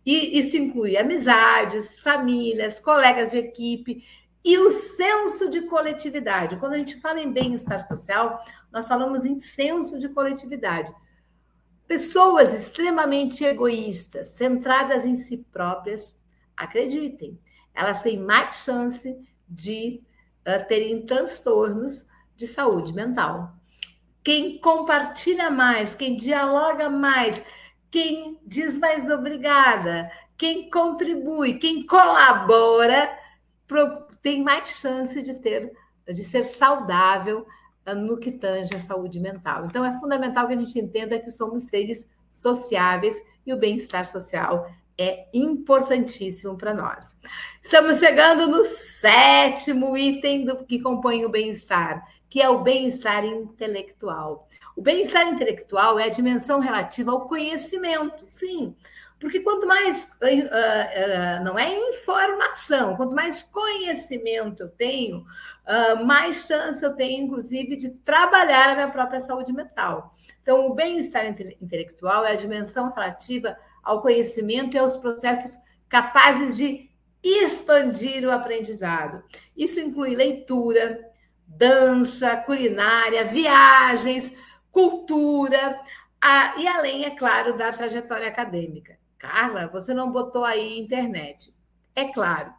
[0.05, 4.03] E isso inclui amizades, famílias, colegas de equipe
[4.43, 6.57] e o senso de coletividade.
[6.57, 10.93] Quando a gente fala em bem-estar social, nós falamos em senso de coletividade.
[11.87, 16.19] Pessoas extremamente egoístas, centradas em si próprias,
[16.55, 17.39] acreditem,
[17.73, 19.17] elas têm mais chance
[19.47, 20.01] de
[20.47, 23.53] uh, terem transtornos de saúde mental.
[24.23, 27.43] Quem compartilha mais, quem dialoga mais,
[27.91, 33.17] quem diz mais obrigada, quem contribui, quem colabora,
[34.21, 35.73] tem mais chance de ter,
[36.07, 37.45] de ser saudável
[37.85, 39.65] no que tange a saúde mental.
[39.65, 44.67] Então, é fundamental que a gente entenda que somos seres sociáveis e o bem-estar social
[44.97, 47.17] é importantíssimo para nós.
[47.61, 54.47] Estamos chegando no sétimo item do que compõe o bem-estar, que é o bem-estar intelectual.
[54.75, 58.75] O bem-estar intelectual é a dimensão relativa ao conhecimento, sim.
[59.23, 66.45] Porque quanto mais uh, uh, não é informação, quanto mais conhecimento eu tenho, uh, mais
[66.45, 70.13] chance eu tenho, inclusive, de trabalhar a minha própria saúde mental.
[70.41, 75.57] Então, o bem-estar intelectual é a dimensão relativa ao conhecimento e aos processos
[75.87, 76.89] capazes de
[77.23, 79.23] expandir o aprendizado.
[79.55, 80.99] Isso inclui leitura,
[81.47, 84.35] dança, culinária, viagens,
[84.69, 85.79] cultura,
[86.19, 89.01] a, e além, é claro, da trajetória acadêmica.
[89.23, 91.53] Carla, você não botou aí internet.
[91.95, 92.53] É claro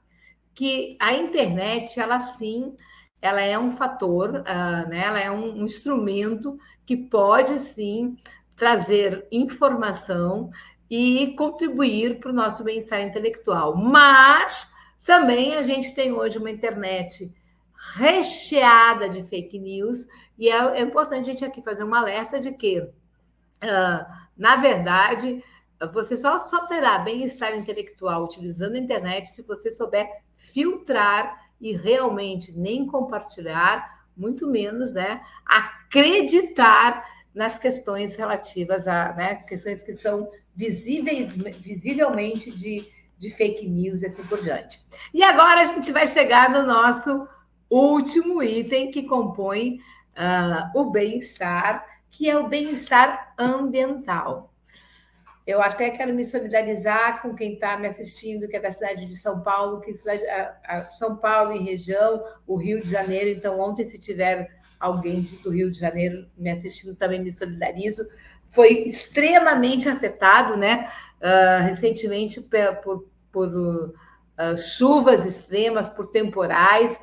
[0.54, 2.74] que a internet, ela sim,
[3.20, 5.02] ela é um fator, uh, né?
[5.04, 8.16] ela é um, um instrumento que pode sim
[8.56, 10.50] trazer informação
[10.88, 13.76] e contribuir para o nosso bem-estar intelectual.
[13.76, 14.66] Mas
[15.04, 17.30] também a gente tem hoje uma internet
[17.96, 20.06] recheada de fake news,
[20.38, 25.44] e é, é importante a gente aqui fazer um alerta de que, uh, na verdade,
[25.92, 32.52] você só, só terá bem-estar intelectual utilizando a internet se você souber filtrar e realmente
[32.52, 41.34] nem compartilhar, muito menos né, acreditar nas questões relativas a né, questões que são visíveis,
[41.34, 42.86] visivelmente de,
[43.18, 44.80] de fake news e assim por diante.
[45.12, 47.26] E agora a gente vai chegar no nosso
[47.68, 49.80] último item que compõe
[50.16, 54.53] uh, o bem-estar, que é o bem-estar ambiental.
[55.46, 59.14] Eu até quero me solidarizar com quem está me assistindo, que é da cidade de
[59.14, 63.28] São Paulo, que cidade, a, a São Paulo e região, o Rio de Janeiro.
[63.28, 68.08] Então, ontem, se tiver alguém do Rio de Janeiro me assistindo, também me solidarizo.
[68.48, 70.90] Foi extremamente afetado, né?
[71.20, 76.98] Uh, recentemente por, por, por uh, chuvas extremas, por temporais.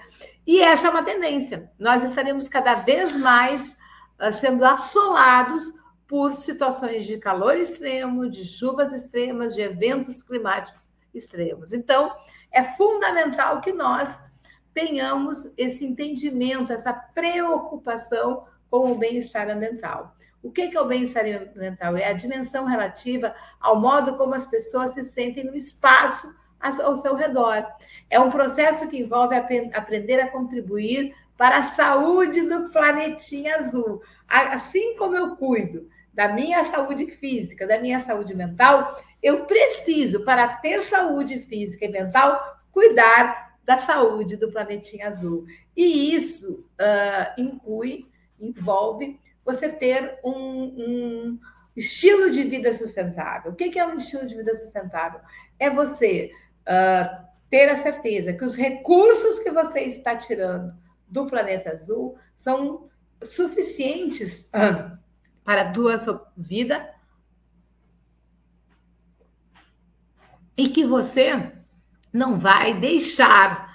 [0.48, 1.72] E essa é uma tendência.
[1.78, 3.78] Nós estaremos cada vez mais
[4.20, 5.80] uh, sendo assolados
[6.12, 11.72] por situações de calor extremo, de chuvas extremas, de eventos climáticos extremos.
[11.72, 12.14] Então,
[12.52, 14.22] é fundamental que nós
[14.74, 20.14] tenhamos esse entendimento, essa preocupação com o bem-estar ambiental.
[20.44, 21.96] O que é o bem-estar ambiental?
[21.96, 27.16] É a dimensão relativa ao modo como as pessoas se sentem no espaço ao seu
[27.16, 27.66] redor.
[28.10, 34.02] É um processo que envolve aprender a contribuir para a saúde do planetinha azul.
[34.28, 40.48] Assim como eu cuido da minha saúde física, da minha saúde mental, eu preciso, para
[40.48, 45.46] ter saúde física e mental, cuidar da saúde do planetinha azul.
[45.76, 48.08] E isso uh, inclui,
[48.40, 51.40] envolve você ter um, um,
[51.76, 53.52] estilo de vida sustentável.
[53.52, 55.22] O que é um estilo de vida sustentável?
[55.58, 60.74] É você uh, ter a certeza que os recursos que você está tirando
[61.08, 62.90] do planeta azul são
[63.24, 64.50] suficientes.
[64.54, 65.01] Uh,
[65.44, 65.96] para tua
[66.38, 66.94] vida
[70.56, 71.52] e que você
[72.14, 73.72] não vai deixar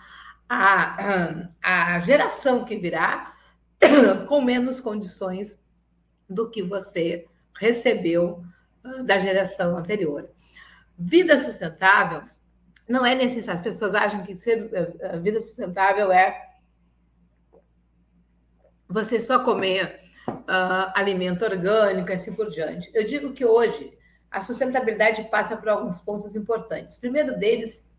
[0.48, 3.34] a, a, geração que virá
[4.28, 5.60] com menos condições
[6.28, 7.26] do que você
[7.58, 8.44] recebeu
[8.84, 10.30] ah, da geração anterior.
[10.96, 12.22] Vida sustentável
[12.88, 13.58] não é necessário.
[13.58, 14.70] As pessoas acham que ser
[15.02, 16.40] ah, vida sustentável é
[18.88, 22.90] você só comer uh, alimento orgânico, assim por diante.
[22.94, 23.96] Eu digo que hoje
[24.30, 26.96] a sustentabilidade passa por alguns pontos importantes.
[26.96, 27.90] primeiro deles,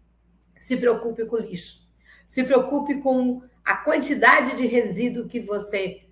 [0.59, 1.87] se preocupe com o lixo.
[2.25, 6.03] Se preocupe com a quantidade de resíduo que você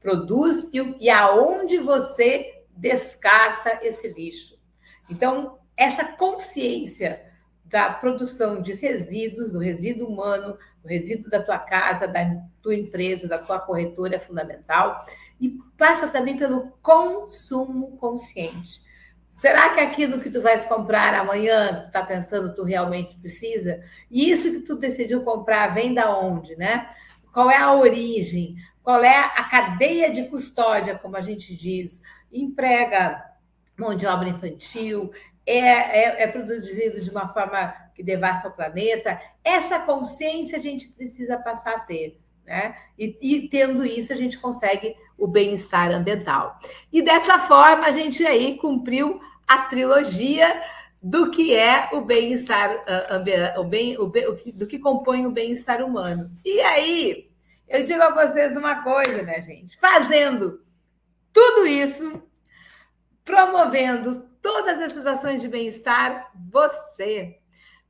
[0.00, 4.58] produz e, e aonde você descarta esse lixo.
[5.10, 7.22] Então, essa consciência
[7.64, 13.26] da produção de resíduos, do resíduo humano, do resíduo da tua casa, da tua empresa,
[13.26, 15.04] da tua corretora é fundamental
[15.40, 18.82] e passa também pelo consumo consciente.
[19.32, 23.82] Será que aquilo que tu vais comprar amanhã, que tu está pensando, tu realmente precisa?
[24.10, 26.88] E isso que tu decidiu comprar vem da onde, né?
[27.32, 28.54] Qual é a origem?
[28.82, 32.00] Qual é a cadeia de custódia, como a gente diz?
[32.32, 33.24] Emprega
[33.76, 35.10] mão de obra infantil,
[35.46, 39.20] é, é, é, produzido de uma forma que devasta o planeta.
[39.42, 42.20] Essa consciência a gente precisa passar a ter.
[42.46, 42.76] Né?
[42.98, 46.58] E, e, tendo isso, a gente consegue o bem-estar ambiental.
[46.92, 50.62] E dessa forma, a gente aí cumpriu a trilogia
[51.02, 55.84] do que é o bem-estar uh, o bem, o bem, do que compõe o bem-estar
[55.84, 56.30] humano.
[56.44, 57.30] E aí,
[57.68, 60.62] eu digo a vocês uma coisa, minha gente, fazendo
[61.32, 62.22] tudo isso,
[63.24, 66.30] promovendo todas essas ações de bem-estar?
[66.50, 67.38] Você,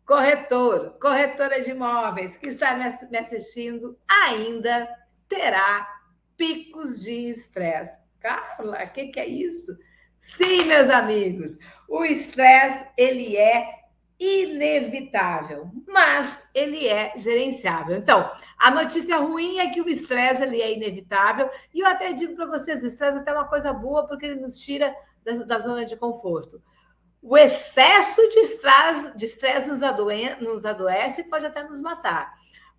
[0.07, 4.89] corretor, corretora de imóveis que está me assistindo, ainda
[5.29, 5.93] terá
[6.37, 7.99] picos de estresse.
[8.20, 9.76] Carla, o que, que é isso?
[10.20, 11.59] Sim, meus amigos,
[11.89, 13.85] o estresse ele é
[14.18, 17.97] inevitável, mas ele é gerenciável.
[17.97, 22.35] Então, a notícia ruim é que o estresse ele é inevitável e eu até digo
[22.35, 25.59] para vocês, o estresse é até uma coisa boa porque ele nos tira da, da
[25.59, 26.62] zona de conforto.
[27.20, 32.32] O excesso de estresse, de estresse nos, adoe, nos adoece e pode até nos matar.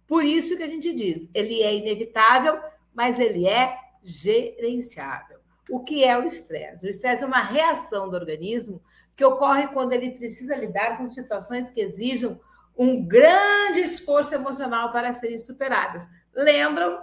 [0.07, 2.59] Por isso que a gente diz, ele é inevitável,
[2.95, 5.39] mas ele é gerenciável.
[5.69, 6.85] O que é o estresse?
[6.85, 8.81] O estresse é uma reação do organismo
[9.15, 12.39] que ocorre quando ele precisa lidar com situações que exijam
[12.77, 16.07] um grande esforço emocional para serem superadas.
[16.33, 17.01] Lembram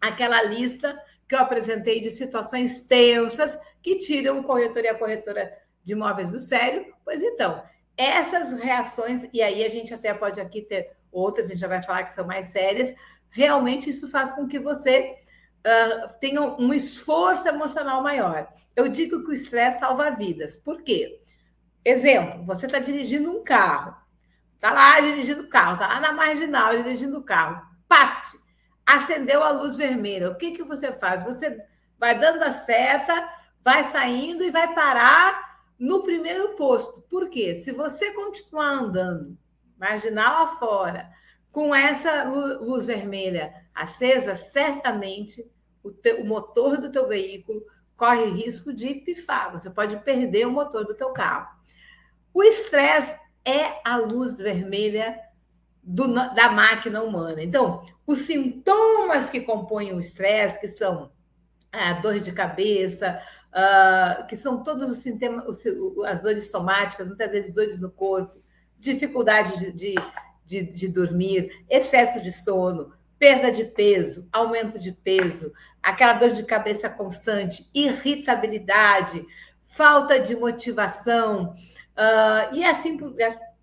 [0.00, 5.56] aquela lista que eu apresentei de situações tensas que tiram o corretor e a corretora
[5.82, 6.92] de imóveis do sério?
[7.04, 7.62] Pois então,
[7.96, 11.82] essas reações, e aí a gente até pode aqui ter outras, a gente já vai
[11.82, 12.94] falar que são mais sérias,
[13.30, 15.14] realmente isso faz com que você
[15.64, 18.48] uh, tenha um esforço emocional maior.
[18.76, 20.56] Eu digo que o estresse salva vidas.
[20.56, 21.20] Por quê?
[21.84, 23.94] Exemplo, você está dirigindo um carro,
[24.54, 28.38] está lá dirigindo o carro, está lá na marginal dirigindo o carro, paft,
[28.86, 30.30] acendeu a luz vermelha.
[30.30, 31.22] O que, que você faz?
[31.24, 31.62] Você
[31.98, 33.28] vai dando a seta,
[33.62, 37.02] vai saindo e vai parar no primeiro posto.
[37.02, 37.54] Por quê?
[37.54, 39.36] Se você continuar andando
[39.76, 41.10] marginal afora,
[41.54, 45.48] com essa luz vermelha acesa, certamente
[45.84, 47.64] o, teu, o motor do teu veículo
[47.96, 49.52] corre risco de pifar.
[49.52, 51.48] Você pode perder o motor do teu carro.
[52.34, 55.16] O estresse é a luz vermelha
[55.80, 57.40] do, da máquina humana.
[57.40, 61.12] Então, os sintomas que compõem o estresse, que são
[61.70, 65.44] a dor de cabeça, uh, que são todos os sintomas,
[66.04, 68.42] as dores somáticas, muitas vezes dores no corpo,
[68.76, 69.94] dificuldade de, de,
[70.44, 76.42] de, de dormir, excesso de sono, perda de peso, aumento de peso, aquela dor de
[76.42, 79.24] cabeça constante, irritabilidade,
[79.62, 81.54] falta de motivação,
[81.94, 83.14] uh, e, assim por,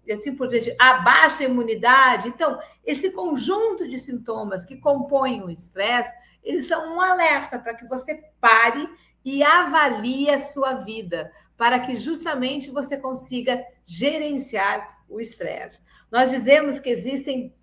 [0.05, 2.29] e assim por diante, a baixa imunidade.
[2.29, 6.13] Então, esse conjunto de sintomas que compõem o estresse,
[6.43, 8.87] eles são um alerta para que você pare
[9.23, 15.79] e avalie a sua vida, para que justamente você consiga gerenciar o estresse.
[16.11, 17.55] Nós dizemos que existem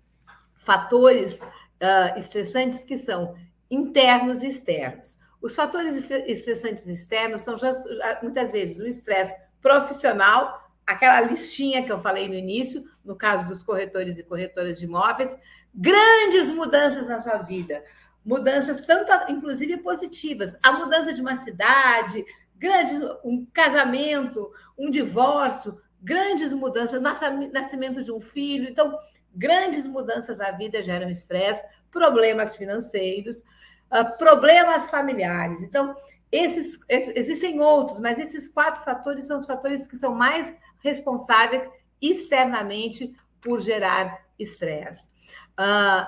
[0.55, 3.35] fatores uh, estressantes que são
[3.69, 5.17] internos e externos.
[5.41, 7.71] Os fatores estressantes externos são já,
[8.21, 13.63] muitas vezes o estresse profissional, aquela listinha que eu falei no início, no caso dos
[13.63, 15.39] corretores e corretoras de imóveis,
[15.73, 17.83] grandes mudanças na sua vida,
[18.25, 22.25] mudanças tanto inclusive positivas, a mudança de uma cidade,
[22.57, 27.01] grandes um casamento, um divórcio, grandes mudanças,
[27.51, 28.97] nascimento de um filho, então
[29.33, 33.41] grandes mudanças na vida geram estresse, problemas financeiros,
[33.91, 35.61] uh, problemas familiares.
[35.61, 35.95] Então,
[36.31, 41.69] esses, existem outros, mas esses quatro fatores são os fatores que são mais responsáveis
[42.01, 45.07] externamente por gerar estresse.
[45.59, 46.05] Uh,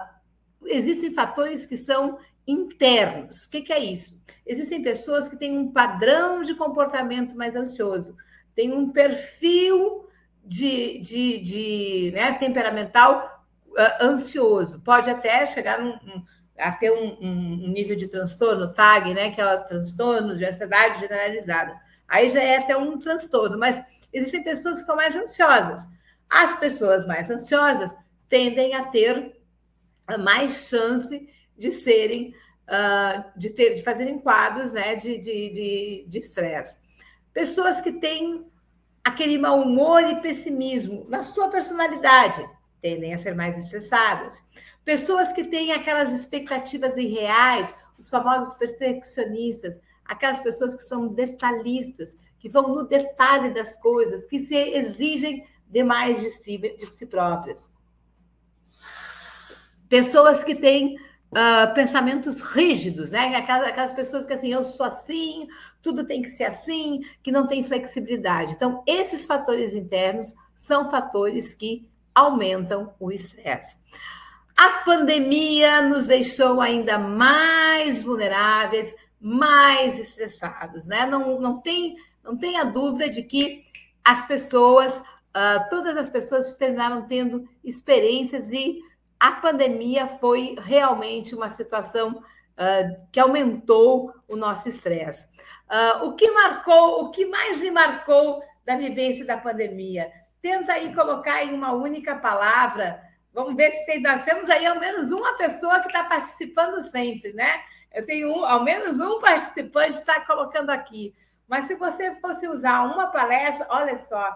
[0.65, 3.45] existem fatores que são internos.
[3.45, 4.21] O que, que, é isso?
[4.45, 8.15] Existem pessoas que têm um padrão de comportamento mais ansioso,
[8.55, 10.07] têm um perfil
[10.43, 16.23] de, de, de né, temperamental uh, ansioso, pode até chegar num, um,
[16.57, 20.99] a ter um, um, nível de transtorno, TAG, né, que é o transtorno de ansiedade
[20.99, 21.79] generalizada.
[22.07, 23.81] Aí já é até um transtorno, mas
[24.11, 25.87] existem pessoas que são mais ansiosas.
[26.29, 27.95] As pessoas mais ansiosas
[28.27, 29.39] tendem a ter
[30.19, 32.33] mais chance de serem,
[32.67, 35.19] uh, de, ter, de fazerem quadros né, de
[36.13, 36.75] estresse.
[36.75, 36.80] De, de
[37.33, 38.45] Pessoas que têm
[39.03, 42.47] aquele mau humor e pessimismo na sua personalidade
[42.81, 44.41] tendem a ser mais estressadas.
[44.83, 52.49] Pessoas que têm aquelas expectativas irreais, os famosos perfeccionistas, aquelas pessoas que são detalhistas, que
[52.49, 57.69] vão no detalhe das coisas, que se exigem demais de si, de si próprias.
[59.87, 60.97] Pessoas que têm
[61.31, 63.35] uh, pensamentos rígidos, né?
[63.35, 65.47] Aquelas, aquelas, pessoas que assim, eu sou assim,
[65.81, 68.53] tudo tem que ser assim, que não tem flexibilidade.
[68.53, 73.75] Então, esses fatores internos são fatores que aumentam o estresse.
[74.55, 81.05] A pandemia nos deixou ainda mais vulneráveis, mais estressados, né?
[81.05, 83.63] Não, não, tem, não tenha dúvida de que
[84.03, 88.81] as pessoas, uh, todas as pessoas terminaram tendo experiências e
[89.21, 92.23] a pandemia foi realmente uma situação
[92.57, 95.27] uh, que aumentou o nosso estresse.
[95.69, 100.11] Uh, o que marcou, o que mais lhe marcou da vivência da pandemia?
[100.41, 102.99] Tenta aí colocar em uma única palavra.
[103.31, 104.01] Vamos ver se tem.
[104.01, 107.61] Nós temos aí ao menos uma pessoa que está participando sempre, né?
[107.93, 111.13] Eu tenho um, ao menos um participante está colocando aqui.
[111.47, 114.35] Mas se você fosse usar uma palestra, olha só,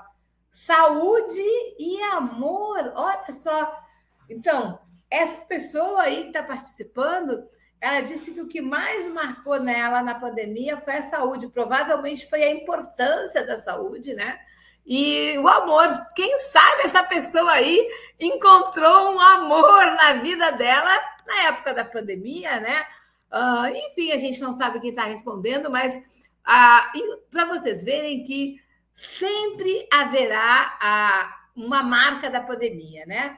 [0.51, 1.41] saúde
[1.79, 3.84] e amor, olha só.
[4.29, 7.47] Então, essa pessoa aí que está participando,
[7.79, 11.47] ela disse que o que mais marcou nela na pandemia foi a saúde.
[11.47, 14.39] Provavelmente foi a importância da saúde, né?
[14.85, 15.87] E o amor.
[16.15, 22.59] Quem sabe essa pessoa aí encontrou um amor na vida dela na época da pandemia,
[22.59, 22.85] né?
[23.31, 28.61] Uh, enfim, a gente não sabe quem está respondendo, mas uh, para vocês verem que
[28.95, 33.37] sempre haverá uh, uma marca da pandemia, né?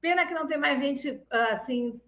[0.00, 2.00] Pena que não tem mais gente assim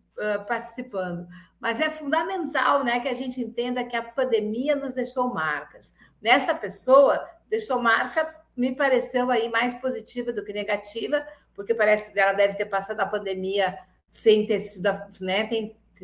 [0.46, 1.26] participando,
[1.58, 5.94] mas é fundamental, né, que a gente entenda que a pandemia nos deixou marcas.
[6.20, 12.20] Nessa pessoa deixou marca, me pareceu aí mais positiva do que negativa, porque parece que
[12.20, 13.78] ela deve ter passado a pandemia
[14.10, 15.48] sem ter sido, né,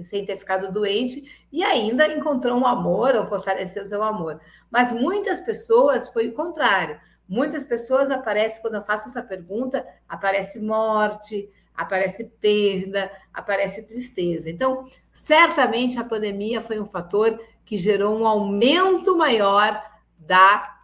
[0.02, 4.40] sem ter ficado doente e ainda encontrou um amor ou fortaleceu seu amor.
[4.70, 6.98] Mas muitas pessoas foi o contrário.
[7.28, 14.48] Muitas pessoas aparecem, quando eu faço essa pergunta, aparece morte, aparece perda, aparece tristeza.
[14.48, 19.82] Então, certamente a pandemia foi um fator que gerou um aumento maior
[20.18, 20.78] da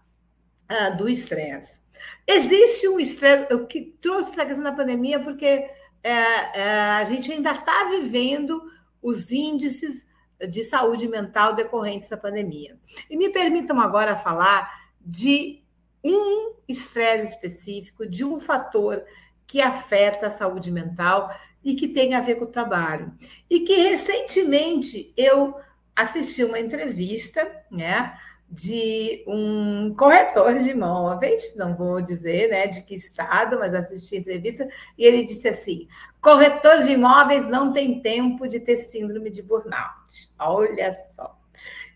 [0.71, 1.81] uh, do estresse.
[2.27, 5.71] Existe um estresse, o que trouxe essa questão da pandemia, porque
[6.03, 6.11] é,
[6.61, 8.63] é, a gente ainda está vivendo
[9.01, 10.07] os índices
[10.49, 12.77] de saúde mental decorrentes da pandemia.
[13.09, 14.71] E me permitam agora falar
[15.01, 15.63] de
[16.03, 19.05] um estresse específico, de um fator
[19.53, 21.31] que afeta a saúde mental
[21.63, 23.13] e que tem a ver com o trabalho.
[23.51, 25.55] E que recentemente eu
[25.95, 28.19] assisti uma entrevista, né?
[28.49, 34.19] de um corretor de imóveis, não vou dizer né, de que estado, mas assisti a
[34.19, 35.89] entrevista, e ele disse assim:
[36.21, 40.29] corretor de imóveis não tem tempo de ter síndrome de burnout.
[40.39, 41.39] Olha só.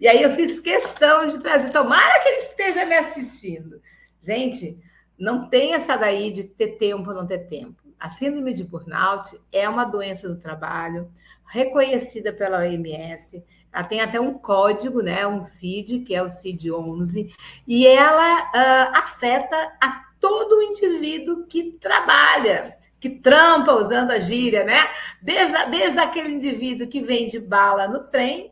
[0.01, 3.81] E aí eu fiz questão de trazer, tomara que ele esteja me assistindo.
[4.19, 4.79] Gente,
[5.19, 7.83] não tem essa daí de ter tempo ou não ter tempo.
[7.99, 11.11] A síndrome de burnout é uma doença do trabalho
[11.47, 13.43] reconhecida pela OMS
[13.77, 17.31] ela tem até um código, né, um CID, que é o CID-11,
[17.67, 24.79] e ela uh, afeta a todo indivíduo que trabalha, que trampa usando a gíria, né?
[25.21, 28.51] Desde, desde aquele indivíduo que vende bala no trem,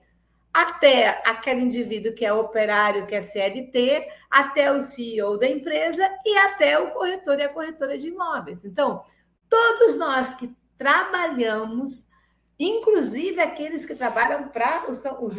[0.55, 6.39] até aquele indivíduo que é operário, que é CLT, até o CEO da empresa e
[6.39, 8.65] até o corretor e a corretora de imóveis.
[8.65, 9.05] Então,
[9.51, 12.07] todos nós que trabalhamos
[12.59, 15.37] Inclusive, aqueles que trabalham para os, os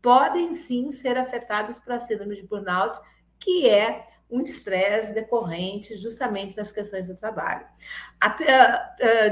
[0.00, 2.98] podem sim ser afetados por a síndrome de burnout,
[3.38, 7.64] que é um estresse decorrente justamente das questões do trabalho.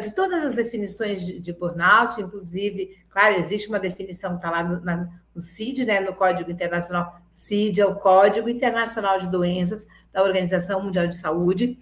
[0.03, 5.11] De todas as definições de burnout, inclusive, claro, existe uma definição que está lá no,
[5.34, 10.82] no CID, né, no Código Internacional, CID é o Código Internacional de Doenças da Organização
[10.82, 11.78] Mundial de Saúde,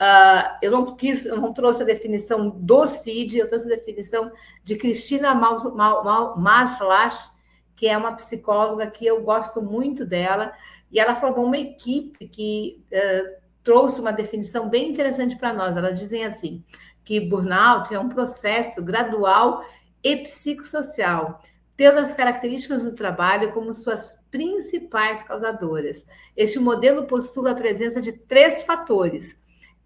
[0.00, 4.32] Uh, eu não quis, eu não trouxe a definição do CID, eu trouxe a definição
[4.64, 7.32] de Cristina Maslach,
[7.76, 10.54] que é uma psicóloga que eu gosto muito dela,
[10.90, 15.76] e ela formou uma equipe que uh, trouxe uma definição bem interessante para nós.
[15.76, 16.64] Elas dizem assim:
[17.04, 19.64] que burnout é um processo gradual
[20.02, 21.40] e psicossocial,
[21.76, 26.06] tendo as características do trabalho como suas principais causadoras.
[26.36, 29.40] Este modelo postula a presença de três fatores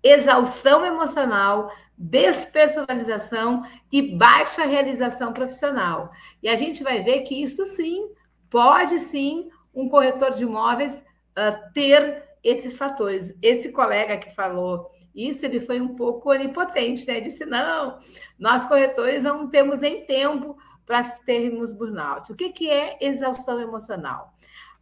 [0.05, 6.13] exaustão emocional, despersonalização e baixa realização profissional.
[6.43, 8.11] E a gente vai ver que isso sim
[8.51, 11.05] pode sim um corretor de imóveis
[11.37, 13.39] uh, ter esses fatores.
[13.43, 17.21] Esse colega que falou isso, ele foi um pouco onipotente, né?
[17.21, 17.99] Disse: não,
[18.39, 22.31] nós corretores não temos nem tempo para termos burnout.
[22.31, 24.35] O que, que é exaustão emocional?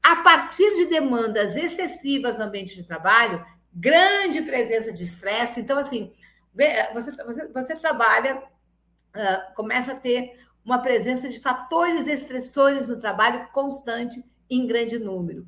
[0.03, 5.61] A partir de demandas excessivas no ambiente de trabalho, grande presença de estresse.
[5.61, 6.13] Então, assim,
[6.93, 13.49] você, você, você trabalha, uh, começa a ter uma presença de fatores estressores no trabalho
[13.53, 14.25] constante
[14.55, 15.47] em grande número.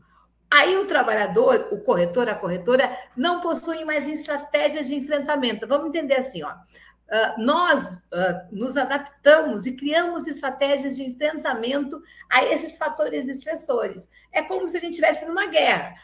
[0.50, 5.66] Aí o trabalhador, o corretor, a corretora, não possuem mais estratégias de enfrentamento.
[5.66, 6.52] Vamos entender assim, ó.
[6.52, 12.00] Uh, nós uh, nos adaptamos e criamos estratégias de enfrentamento
[12.30, 14.08] a esses fatores estressores.
[14.32, 15.94] É como se a gente estivesse numa guerra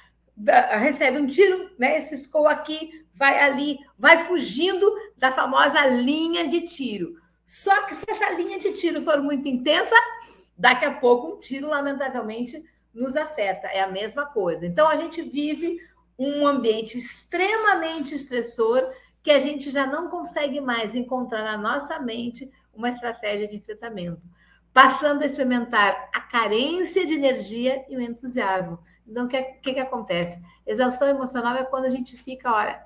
[0.79, 2.01] recebe um tiro, né?
[2.01, 7.17] Ciscou aqui, vai ali, vai fugindo da famosa linha de tiro.
[7.47, 9.95] Só que se essa linha de tiro for muito intensa,
[10.57, 12.65] daqui a pouco um tiro, lamentavelmente,
[12.95, 13.69] nos afeta.
[13.69, 14.67] É a mesma coisa.
[14.67, 15.81] Então, a gente vive
[16.19, 22.51] um ambiente extremamente estressor que a gente já não consegue mais encontrar na nossa mente
[22.73, 24.23] uma estratégia de enfrentamento,
[24.73, 28.79] passando a experimentar a carência de energia e o entusiasmo.
[29.07, 30.41] Então, o que, que, que acontece?
[30.67, 32.83] Exaustão emocional é quando a gente fica, olha,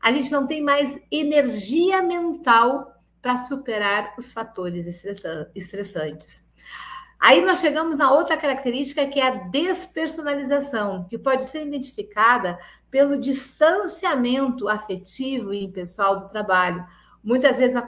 [0.00, 4.86] a gente não tem mais energia mental para superar os fatores
[5.54, 6.46] estressantes.
[7.24, 12.58] Aí nós chegamos na outra característica que é a despersonalização, que pode ser identificada
[12.90, 16.84] pelo distanciamento afetivo e impessoal do trabalho,
[17.24, 17.82] muitas vezes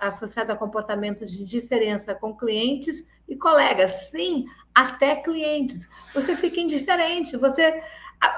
[0.00, 4.08] associada a comportamentos de indiferença com clientes e colegas.
[4.10, 5.86] Sim, até clientes.
[6.14, 7.82] Você fica indiferente, você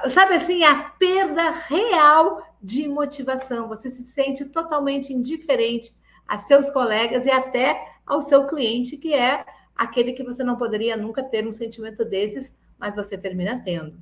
[0.09, 3.69] sabe assim, a perda real de motivação.
[3.69, 5.95] Você se sente totalmente indiferente
[6.27, 9.45] a seus colegas e até ao seu cliente, que é
[9.81, 13.97] aquele que você não poderia nunca ter um sentimento desses, mas você termina tendo.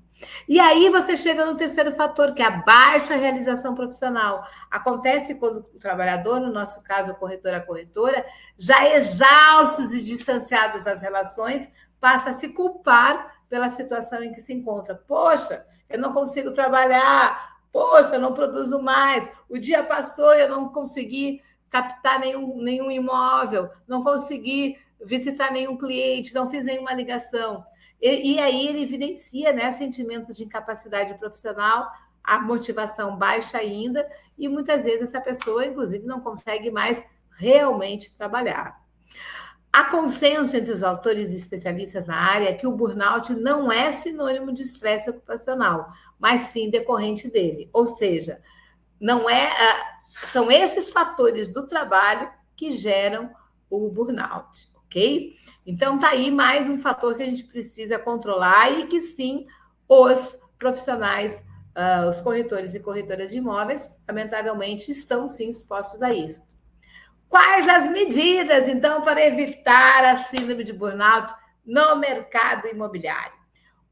[0.46, 4.46] E aí você chega no terceiro fator, que é a baixa realização profissional.
[4.70, 8.26] Acontece quando o trabalhador, no nosso caso, o corretor, a corretora,
[8.58, 14.52] já exaustos e distanciados das relações, passa a se culpar pela situação em que se
[14.52, 14.96] encontra.
[14.96, 17.58] Poxa, eu não consigo trabalhar.
[17.72, 19.30] Poxa, eu não produzo mais.
[19.48, 25.78] O dia passou e eu não consegui captar nenhum, nenhum imóvel, não consegui visitar nenhum
[25.78, 27.64] cliente, não fiz nenhuma ligação.
[28.02, 31.90] E, e aí ele evidencia né, sentimentos de incapacidade profissional,
[32.24, 38.80] a motivação baixa ainda, e muitas vezes essa pessoa, inclusive, não consegue mais realmente trabalhar.
[39.72, 44.52] Há consenso entre os autores e especialistas na área que o burnout não é sinônimo
[44.52, 47.70] de estresse ocupacional, mas sim decorrente dele.
[47.72, 48.42] Ou seja,
[49.00, 49.52] não é,
[50.26, 53.32] são esses fatores do trabalho que geram
[53.70, 55.36] o burnout ok?
[55.66, 59.46] Então, tá aí mais um fator que a gente precisa controlar e que sim,
[59.88, 61.46] os profissionais,
[61.78, 66.44] uh, os corretores e corretoras de imóveis, lamentavelmente, estão sim expostos a isso.
[67.30, 71.32] Quais as medidas, então, para evitar a síndrome de burnout
[71.64, 73.38] no mercado imobiliário?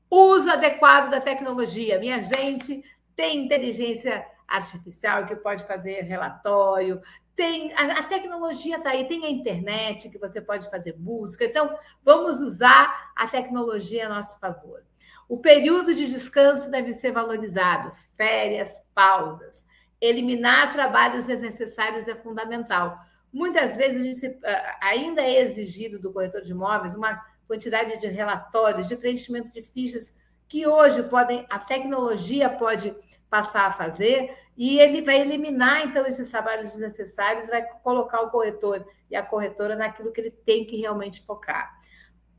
[0.10, 2.00] Uso adequado da tecnologia.
[2.00, 2.84] Minha gente,
[3.16, 7.02] tem inteligência artificial que pode fazer relatório,
[7.38, 11.46] tem a, a tecnologia está aí, tem a internet que você pode fazer busca.
[11.46, 14.84] Então, vamos usar a tecnologia a nosso favor.
[15.30, 19.64] O período de descanso deve ser valorizado, férias, pausas.
[20.02, 22.98] Eliminar trabalhos desnecessários é fundamental.
[23.32, 24.40] Muitas vezes gente
[24.82, 30.14] ainda é exigido do corretor de imóveis uma quantidade de relatórios, de preenchimento de fichas
[30.48, 32.96] que hoje podem, a tecnologia pode
[33.30, 38.84] passar a fazer e ele vai eliminar, então, esses trabalhos desnecessários, vai colocar o corretor
[39.10, 41.78] e a corretora naquilo que ele tem que realmente focar.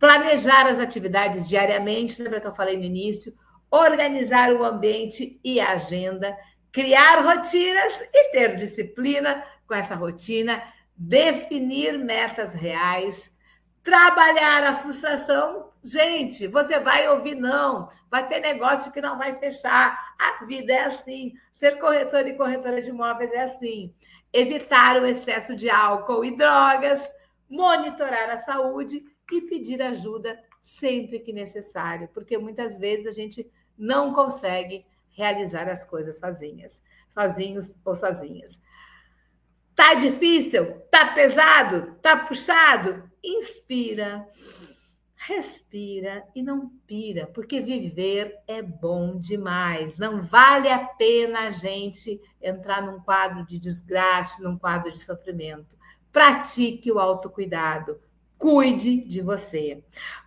[0.00, 3.32] Planejar as atividades diariamente, lembra que eu falei no início?
[3.70, 6.36] Organizar o ambiente e a agenda,
[6.72, 10.60] criar rotinas e ter disciplina com essa rotina,
[10.96, 13.36] definir metas reais,
[13.82, 19.98] trabalhar a frustração Gente, você vai ouvir não, vai ter negócio que não vai fechar.
[20.18, 21.34] A vida é assim.
[21.52, 23.94] Ser corretor e corretora de imóveis é assim.
[24.32, 27.10] Evitar o excesso de álcool e drogas,
[27.48, 34.12] monitorar a saúde e pedir ajuda sempre que necessário, porque muitas vezes a gente não
[34.12, 38.60] consegue realizar as coisas sozinhas, sozinhos ou sozinhas.
[39.74, 40.80] Tá difícil?
[40.90, 41.94] Tá pesado?
[42.02, 43.08] Tá puxado?
[43.22, 44.26] Inspira
[45.28, 49.98] respira e não pira, porque viver é bom demais.
[49.98, 55.76] Não vale a pena a gente entrar num quadro de desgraça, num quadro de sofrimento.
[56.10, 58.00] Pratique o autocuidado.
[58.38, 59.82] Cuide de você.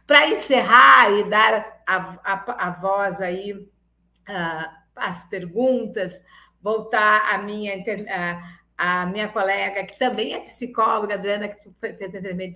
[0.06, 6.22] Para encerrar e dar a, a, a voz aí uh, perguntas,
[6.62, 7.74] voltar a minha,
[8.10, 12.16] a, a minha colega, que também é psicóloga, Adriana, que fez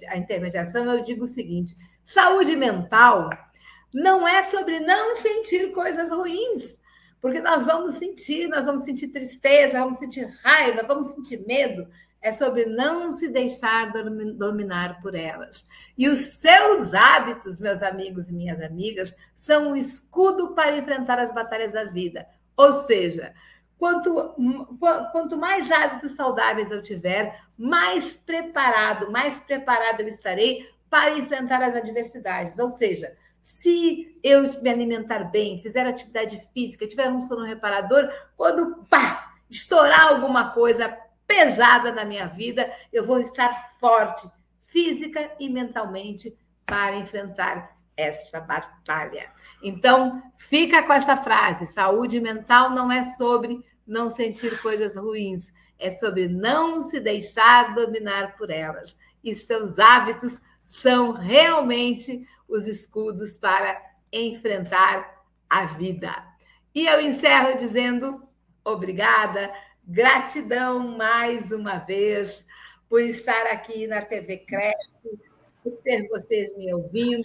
[0.10, 3.30] a intermediação, eu digo o seguinte: Saúde mental
[3.94, 6.82] não é sobre não sentir coisas ruins,
[7.22, 11.88] porque nós vamos sentir, nós vamos sentir tristeza, vamos sentir raiva, vamos sentir medo.
[12.20, 13.94] É sobre não se deixar
[14.36, 15.68] dominar por elas.
[15.96, 21.32] E os seus hábitos, meus amigos e minhas amigas, são um escudo para enfrentar as
[21.32, 22.26] batalhas da vida.
[22.58, 23.32] Ou seja,
[23.78, 24.36] quanto,
[25.12, 31.76] quanto mais hábitos saudáveis eu tiver, mais preparado, mais preparado eu estarei para enfrentar as
[31.76, 32.58] adversidades.
[32.60, 38.86] Ou seja, se eu me alimentar bem, fizer atividade física, tiver um sono reparador, quando
[38.90, 40.98] pá, estourar alguma coisa
[41.28, 44.28] pesada na minha vida, eu vou estar forte,
[44.68, 49.30] física e mentalmente, para enfrentar esta batalha.
[49.64, 55.90] Então, fica com essa frase: saúde mental não é sobre não sentir coisas ruins, é
[55.90, 58.98] sobre não se deixar dominar por elas.
[59.24, 63.82] E seus hábitos são realmente os escudos para
[64.12, 66.12] enfrentar a vida.
[66.74, 68.22] E eu encerro dizendo
[68.64, 72.44] obrigada, gratidão mais uma vez
[72.90, 74.92] por estar aqui na TV Cresce,
[75.64, 77.24] por ter vocês me ouvindo.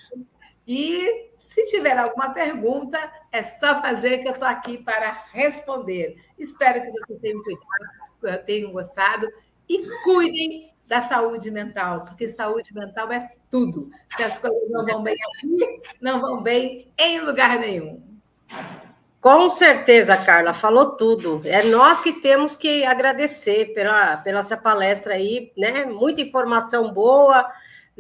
[0.73, 2.97] E se tiver alguma pergunta,
[3.33, 6.15] é só fazer que eu estou aqui para responder.
[6.39, 9.29] Espero que vocês tenham, cuidado, tenham gostado
[9.69, 13.91] e cuidem da saúde mental, porque saúde mental é tudo.
[14.17, 18.01] Se as coisas não vão bem aqui, não vão bem em lugar nenhum.
[19.21, 21.43] Com certeza, Carla, falou tudo.
[21.47, 25.85] É nós que temos que agradecer pela, pela essa palestra aí, né?
[25.85, 27.45] Muita informação boa,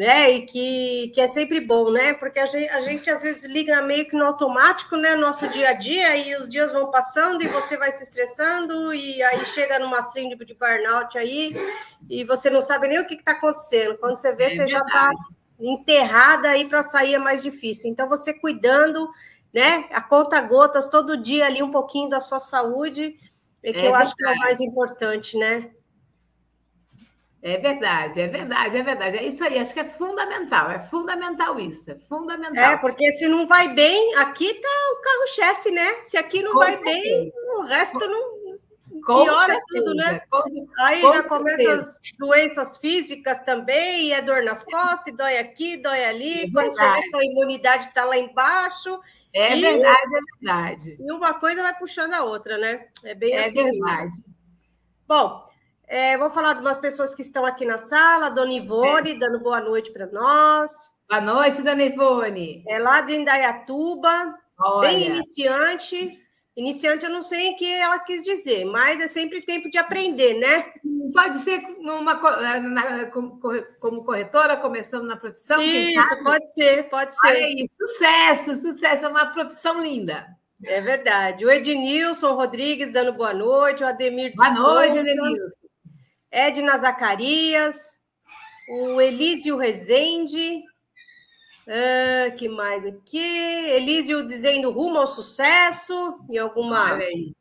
[0.00, 0.30] né?
[0.30, 2.14] E que, que é sempre bom, né?
[2.14, 5.14] Porque a gente, a gente às vezes liga meio que no automático, né?
[5.14, 9.22] Nosso dia a dia, e os dias vão passando e você vai se estressando, e
[9.22, 11.54] aí chega numa síndrome de burnout aí,
[12.08, 13.98] e você não sabe nem o que está acontecendo.
[13.98, 15.10] Quando você vê, é você já está
[15.60, 17.90] enterrada aí para sair é mais difícil.
[17.90, 19.06] Então, você cuidando
[19.52, 19.86] né?
[19.90, 23.18] A conta gotas todo dia ali um pouquinho da sua saúde,
[23.62, 24.02] é que é eu verdade.
[24.04, 25.70] acho que é o mais importante, né?
[27.42, 29.16] É verdade, é verdade, é verdade.
[29.16, 32.72] É isso aí, acho que é fundamental, é fundamental isso, é fundamental.
[32.72, 36.04] É, porque se não vai bem, aqui tá o carro-chefe, né?
[36.04, 36.92] Se aqui não Com vai certeza.
[36.92, 38.40] bem, o resto não.
[39.06, 39.64] Com piora certeza.
[39.72, 40.20] tudo, né?
[40.28, 40.42] Com,
[40.80, 45.38] aí com já começa as doenças físicas também, e é dor nas costas, e dói
[45.38, 46.42] aqui, dói ali.
[46.42, 49.00] É Quando você vê sua imunidade está lá embaixo,
[49.32, 50.96] é e, verdade, é verdade.
[51.00, 52.86] E uma coisa vai puxando a outra, né?
[53.04, 53.60] É bem é assim.
[53.60, 54.22] É verdade.
[55.06, 55.49] Bom,
[55.90, 59.18] é, vou falar de umas pessoas que estão aqui na sala, Dona Ivone, é.
[59.18, 60.70] dando boa noite para nós.
[61.08, 62.62] Boa noite, Dona Ivone.
[62.68, 64.88] É lá de Indaiatuba, Olha.
[64.88, 66.16] bem iniciante.
[66.56, 70.34] Iniciante, eu não sei o que ela quis dizer, mas é sempre tempo de aprender,
[70.34, 70.72] né?
[71.12, 72.14] Pode ser numa,
[72.60, 73.06] na,
[73.80, 77.26] como corretora, começando na profissão, Isso, pode ser, pode ser.
[77.26, 80.24] Olha aí, sucesso, sucesso, é uma profissão linda.
[80.64, 81.44] É verdade.
[81.44, 85.69] O Ednilson Rodrigues dando boa noite, o Ademir Boa noite, Souza, Ednilson.
[86.30, 87.96] Edna Zacarias,
[88.68, 90.62] o Elísio Rezende,
[91.72, 93.18] ah, que mais aqui?
[93.18, 96.94] Elísio dizendo rumo ao sucesso em alguma.
[96.94, 97.32] Olha aí.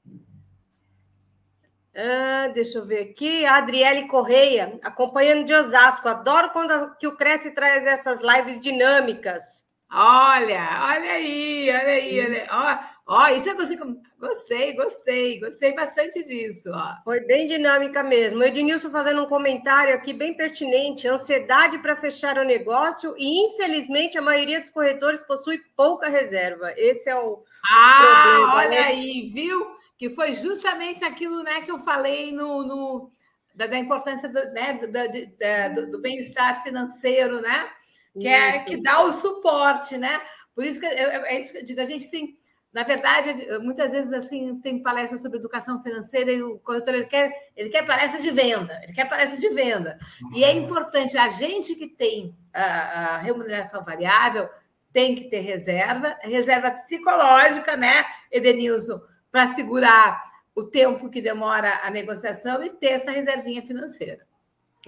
[1.96, 3.44] Ah, deixa eu ver aqui.
[3.44, 6.08] Adriele Correia, acompanhando de Osasco.
[6.08, 9.66] Adoro quando a, que o Cresce traz essas lives dinâmicas.
[9.92, 12.48] Olha, olha aí, olha aí, olha aí.
[12.52, 12.78] Ó,
[13.12, 14.00] Ó, isso eu consigo.
[14.20, 16.70] Gostei, gostei, gostei bastante disso.
[16.72, 17.04] Ó.
[17.04, 18.38] Foi bem dinâmica mesmo.
[18.38, 24.16] O Ednilson fazendo um comentário aqui bem pertinente: ansiedade para fechar o negócio e, infelizmente,
[24.16, 26.72] a maioria dos corretores possui pouca reserva.
[26.78, 27.44] Esse é o.
[27.72, 28.84] Ah, problema, olha né?
[28.84, 29.66] aí, viu?
[29.98, 33.12] Que foi justamente aquilo né, que eu falei no, no
[33.56, 34.88] da, da, importância do, né, do,
[35.76, 37.72] do, do bem-estar financeiro, né?
[38.14, 40.22] Que, é, que dá o suporte, né?
[40.54, 42.39] Por isso que eu, é isso que eu digo, a gente tem
[42.72, 47.32] na verdade, muitas vezes assim tem palestra sobre educação financeira e o corretor ele quer,
[47.56, 49.98] ele quer palestra de venda, ele quer palestra de venda.
[50.36, 54.48] E é importante, a gente que tem a, a remuneração variável
[54.94, 59.02] tem que ter reserva, reserva psicológica, né, Edenilson,
[59.32, 60.24] para segurar
[60.56, 64.28] o tempo que demora a negociação e ter essa reservinha financeira.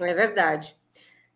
[0.00, 0.76] É verdade.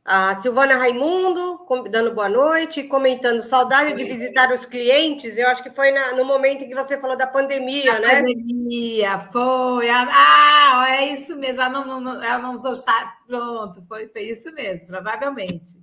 [0.09, 5.37] A Silvana Raimundo, dando boa noite, comentando saudade de visitar os clientes.
[5.37, 8.23] Eu acho que foi na, no momento em que você falou da pandemia, a né?
[8.23, 9.89] Pandemia, foi.
[9.91, 11.61] Ah, é isso mesmo.
[11.61, 13.17] Ela não, não, ela não usou chat.
[13.27, 15.83] Pronto, foi, foi isso mesmo, provavelmente.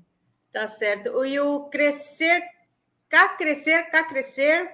[0.53, 1.25] Tá certo.
[1.25, 2.41] E o crescer,
[3.09, 4.71] cá crescer, cá crescer.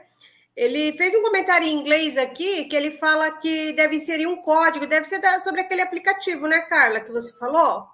[0.56, 4.86] Ele fez um comentário em inglês aqui que ele fala que deve ser um código,
[4.86, 7.88] deve ser sobre aquele aplicativo, né, Carla, que você falou?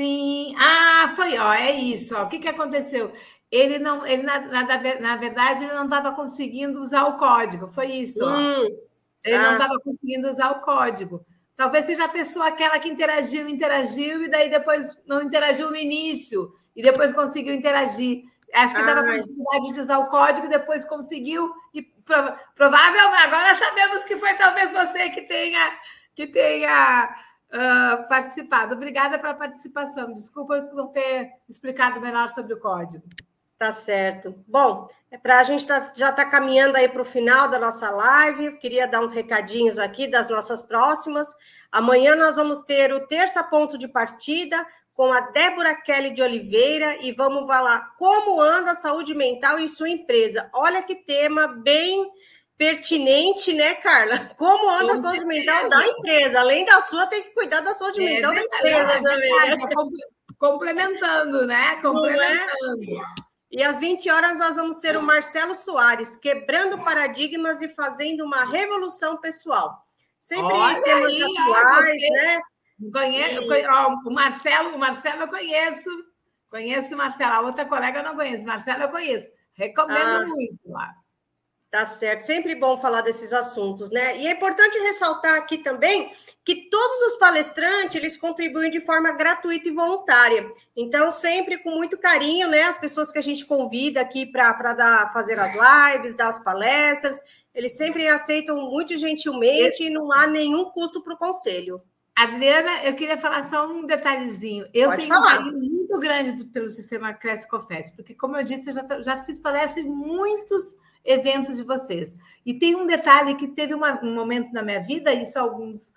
[0.00, 0.54] Sim.
[0.56, 2.16] Ah, foi, ó, é isso.
[2.16, 2.22] Ó.
[2.22, 3.12] O que, que aconteceu?
[3.50, 4.64] Ele não, ele na, na,
[4.98, 7.66] na verdade, ele não estava conseguindo usar o código.
[7.68, 8.26] Foi isso.
[8.26, 8.64] Hum.
[9.22, 9.42] Ele ah.
[9.42, 11.22] não estava conseguindo usar o código.
[11.54, 16.50] Talvez seja a pessoa aquela que interagiu, interagiu, e daí depois não interagiu no início,
[16.74, 18.22] e depois conseguiu interagir.
[18.54, 23.54] Acho que estava com dificuldade de usar o código, depois conseguiu, e prova provavelmente agora
[23.54, 25.78] sabemos que foi talvez você que tenha
[26.16, 27.14] que tenha
[27.52, 28.74] uh, participado.
[28.74, 30.12] Obrigada pela participação.
[30.12, 33.04] Desculpa não ter explicado melhor sobre o código.
[33.58, 34.34] Tá certo.
[34.48, 37.90] Bom, é para a gente tá, já está caminhando aí para o final da nossa
[37.90, 38.46] live.
[38.46, 41.34] Eu queria dar uns recadinhos aqui das nossas próximas.
[41.70, 46.96] Amanhã nós vamos ter o terça ponto de partida com a Débora Kelly de Oliveira
[47.02, 50.48] e vamos falar como anda a saúde mental em sua empresa.
[50.52, 52.10] Olha que tema bem
[52.60, 54.34] pertinente, né, Carla?
[54.36, 56.40] Como anda a saúde mental da empresa?
[56.40, 59.92] Além da sua, tem que cuidar da saúde é mental verdade, da empresa é também.
[59.92, 60.06] Né?
[60.38, 61.72] Complementando, né?
[61.72, 61.76] É?
[61.80, 62.82] Complementando.
[63.50, 68.44] E às 20 horas nós vamos ter o Marcelo Soares, quebrando paradigmas e fazendo uma
[68.44, 69.82] revolução pessoal.
[70.18, 72.40] Sempre Olha temas aí, atuais, né?
[72.92, 75.88] Conheço, ó, o Marcelo, o Marcelo eu conheço.
[76.50, 77.32] Conheço o Marcelo.
[77.32, 78.44] A outra colega eu não conheço.
[78.44, 79.30] Marcelo eu conheço.
[79.54, 80.26] Recomendo ah.
[80.26, 80.99] muito lá.
[81.70, 84.18] Tá certo, sempre bom falar desses assuntos, né?
[84.18, 86.10] E é importante ressaltar aqui também
[86.44, 90.50] que todos os palestrantes eles contribuem de forma gratuita e voluntária.
[90.76, 92.62] Então, sempre com muito carinho, né?
[92.64, 97.20] As pessoas que a gente convida aqui para fazer as lives, dar as palestras,
[97.54, 101.80] eles sempre aceitam muito gentilmente e não há nenhum custo para o conselho.
[102.16, 104.66] Adriana, eu queria falar só um detalhezinho.
[104.74, 105.34] Eu Pode tenho falar.
[105.34, 109.24] um carinho muito grande pelo sistema Cresce Confesse, porque, como eu disse, eu já, já
[109.24, 112.16] fiz palestra em muitos eventos de vocês.
[112.44, 115.94] E tem um detalhe que teve uma, um momento na minha vida, isso há alguns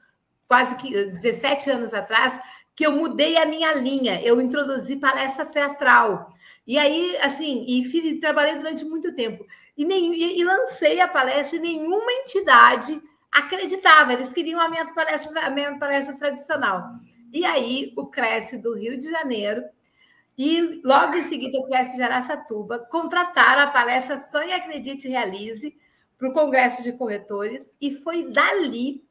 [0.47, 2.39] quase que 17 anos atrás,
[2.75, 6.29] que eu mudei a minha linha, eu introduzi palestra teatral.
[6.65, 9.45] E aí, assim, e fiz, trabalhei durante muito tempo.
[9.77, 13.01] E, nem, e, e lancei a palestra e nenhuma entidade
[13.31, 16.91] acreditava, eles queriam a minha palestra, a minha palestra tradicional.
[17.31, 19.63] E aí, o Cresce do Rio de Janeiro
[20.37, 25.77] e logo em seguida o Cresce de Araçatuba contrataram a palestra Sonhe, Acredite e Realize
[26.17, 29.03] para o Congresso de Corretores e foi dali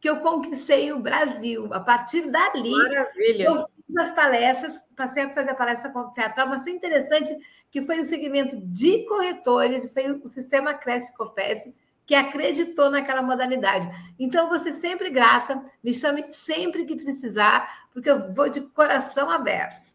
[0.00, 1.68] que eu conquistei o Brasil.
[1.72, 3.44] A partir dali, Maravilha.
[3.44, 7.36] eu fiz as palestras, passei a fazer a palestra teatral, mas foi interessante
[7.70, 11.74] que foi o segmento de corretores, foi o sistema Cresce Cofesse
[12.10, 13.88] que acreditou naquela modalidade.
[14.18, 19.89] Então, você sempre grata, me chame sempre que precisar, porque eu vou de coração aberto.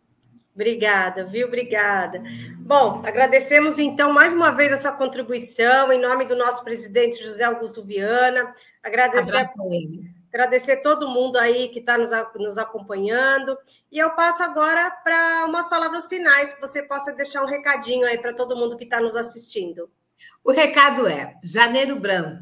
[0.55, 1.47] Obrigada, viu?
[1.47, 2.23] Obrigada.
[2.59, 7.43] Bom, agradecemos então mais uma vez a sua contribuição em nome do nosso presidente José
[7.43, 8.55] Augusto Viana.
[8.81, 9.49] Agradecer,
[10.33, 13.57] agradecer todo mundo aí que está nos, nos acompanhando.
[13.91, 18.17] E eu passo agora para umas palavras finais, que você possa deixar um recadinho aí
[18.17, 19.91] para todo mundo que está nos assistindo.
[20.41, 22.41] O recado é: Janeiro Branco,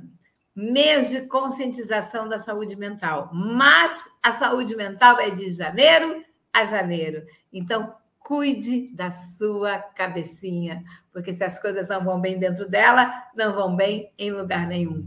[0.55, 7.25] mês de conscientização da saúde mental, mas a saúde mental é de janeiro a janeiro.
[7.51, 13.53] Então, cuide da sua cabecinha, porque se as coisas não vão bem dentro dela, não
[13.53, 15.05] vão bem em lugar nenhum.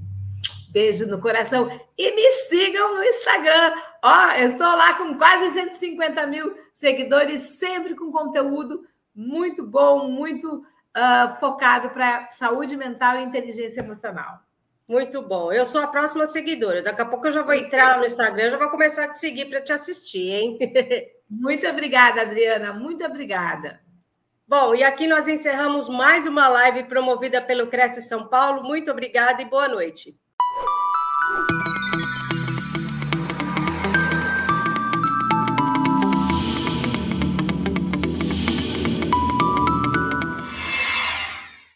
[0.71, 3.73] Beijo no coração e me sigam no Instagram.
[4.03, 10.59] Ó, eu estou lá com quase 150 mil seguidores, sempre com conteúdo muito bom, muito
[10.59, 14.46] uh, focado para saúde mental e inteligência emocional.
[14.89, 15.53] Muito bom.
[15.53, 16.83] Eu sou a próxima seguidora.
[16.83, 19.47] Daqui a pouco eu já vou entrar no Instagram, já vou começar a te seguir
[19.47, 20.59] para te assistir, hein?
[21.29, 22.73] Muito obrigada, Adriana.
[22.73, 23.81] Muito obrigada.
[24.47, 28.63] Bom, e aqui nós encerramos mais uma live promovida pelo Cresce São Paulo.
[28.63, 30.17] Muito obrigada e boa noite.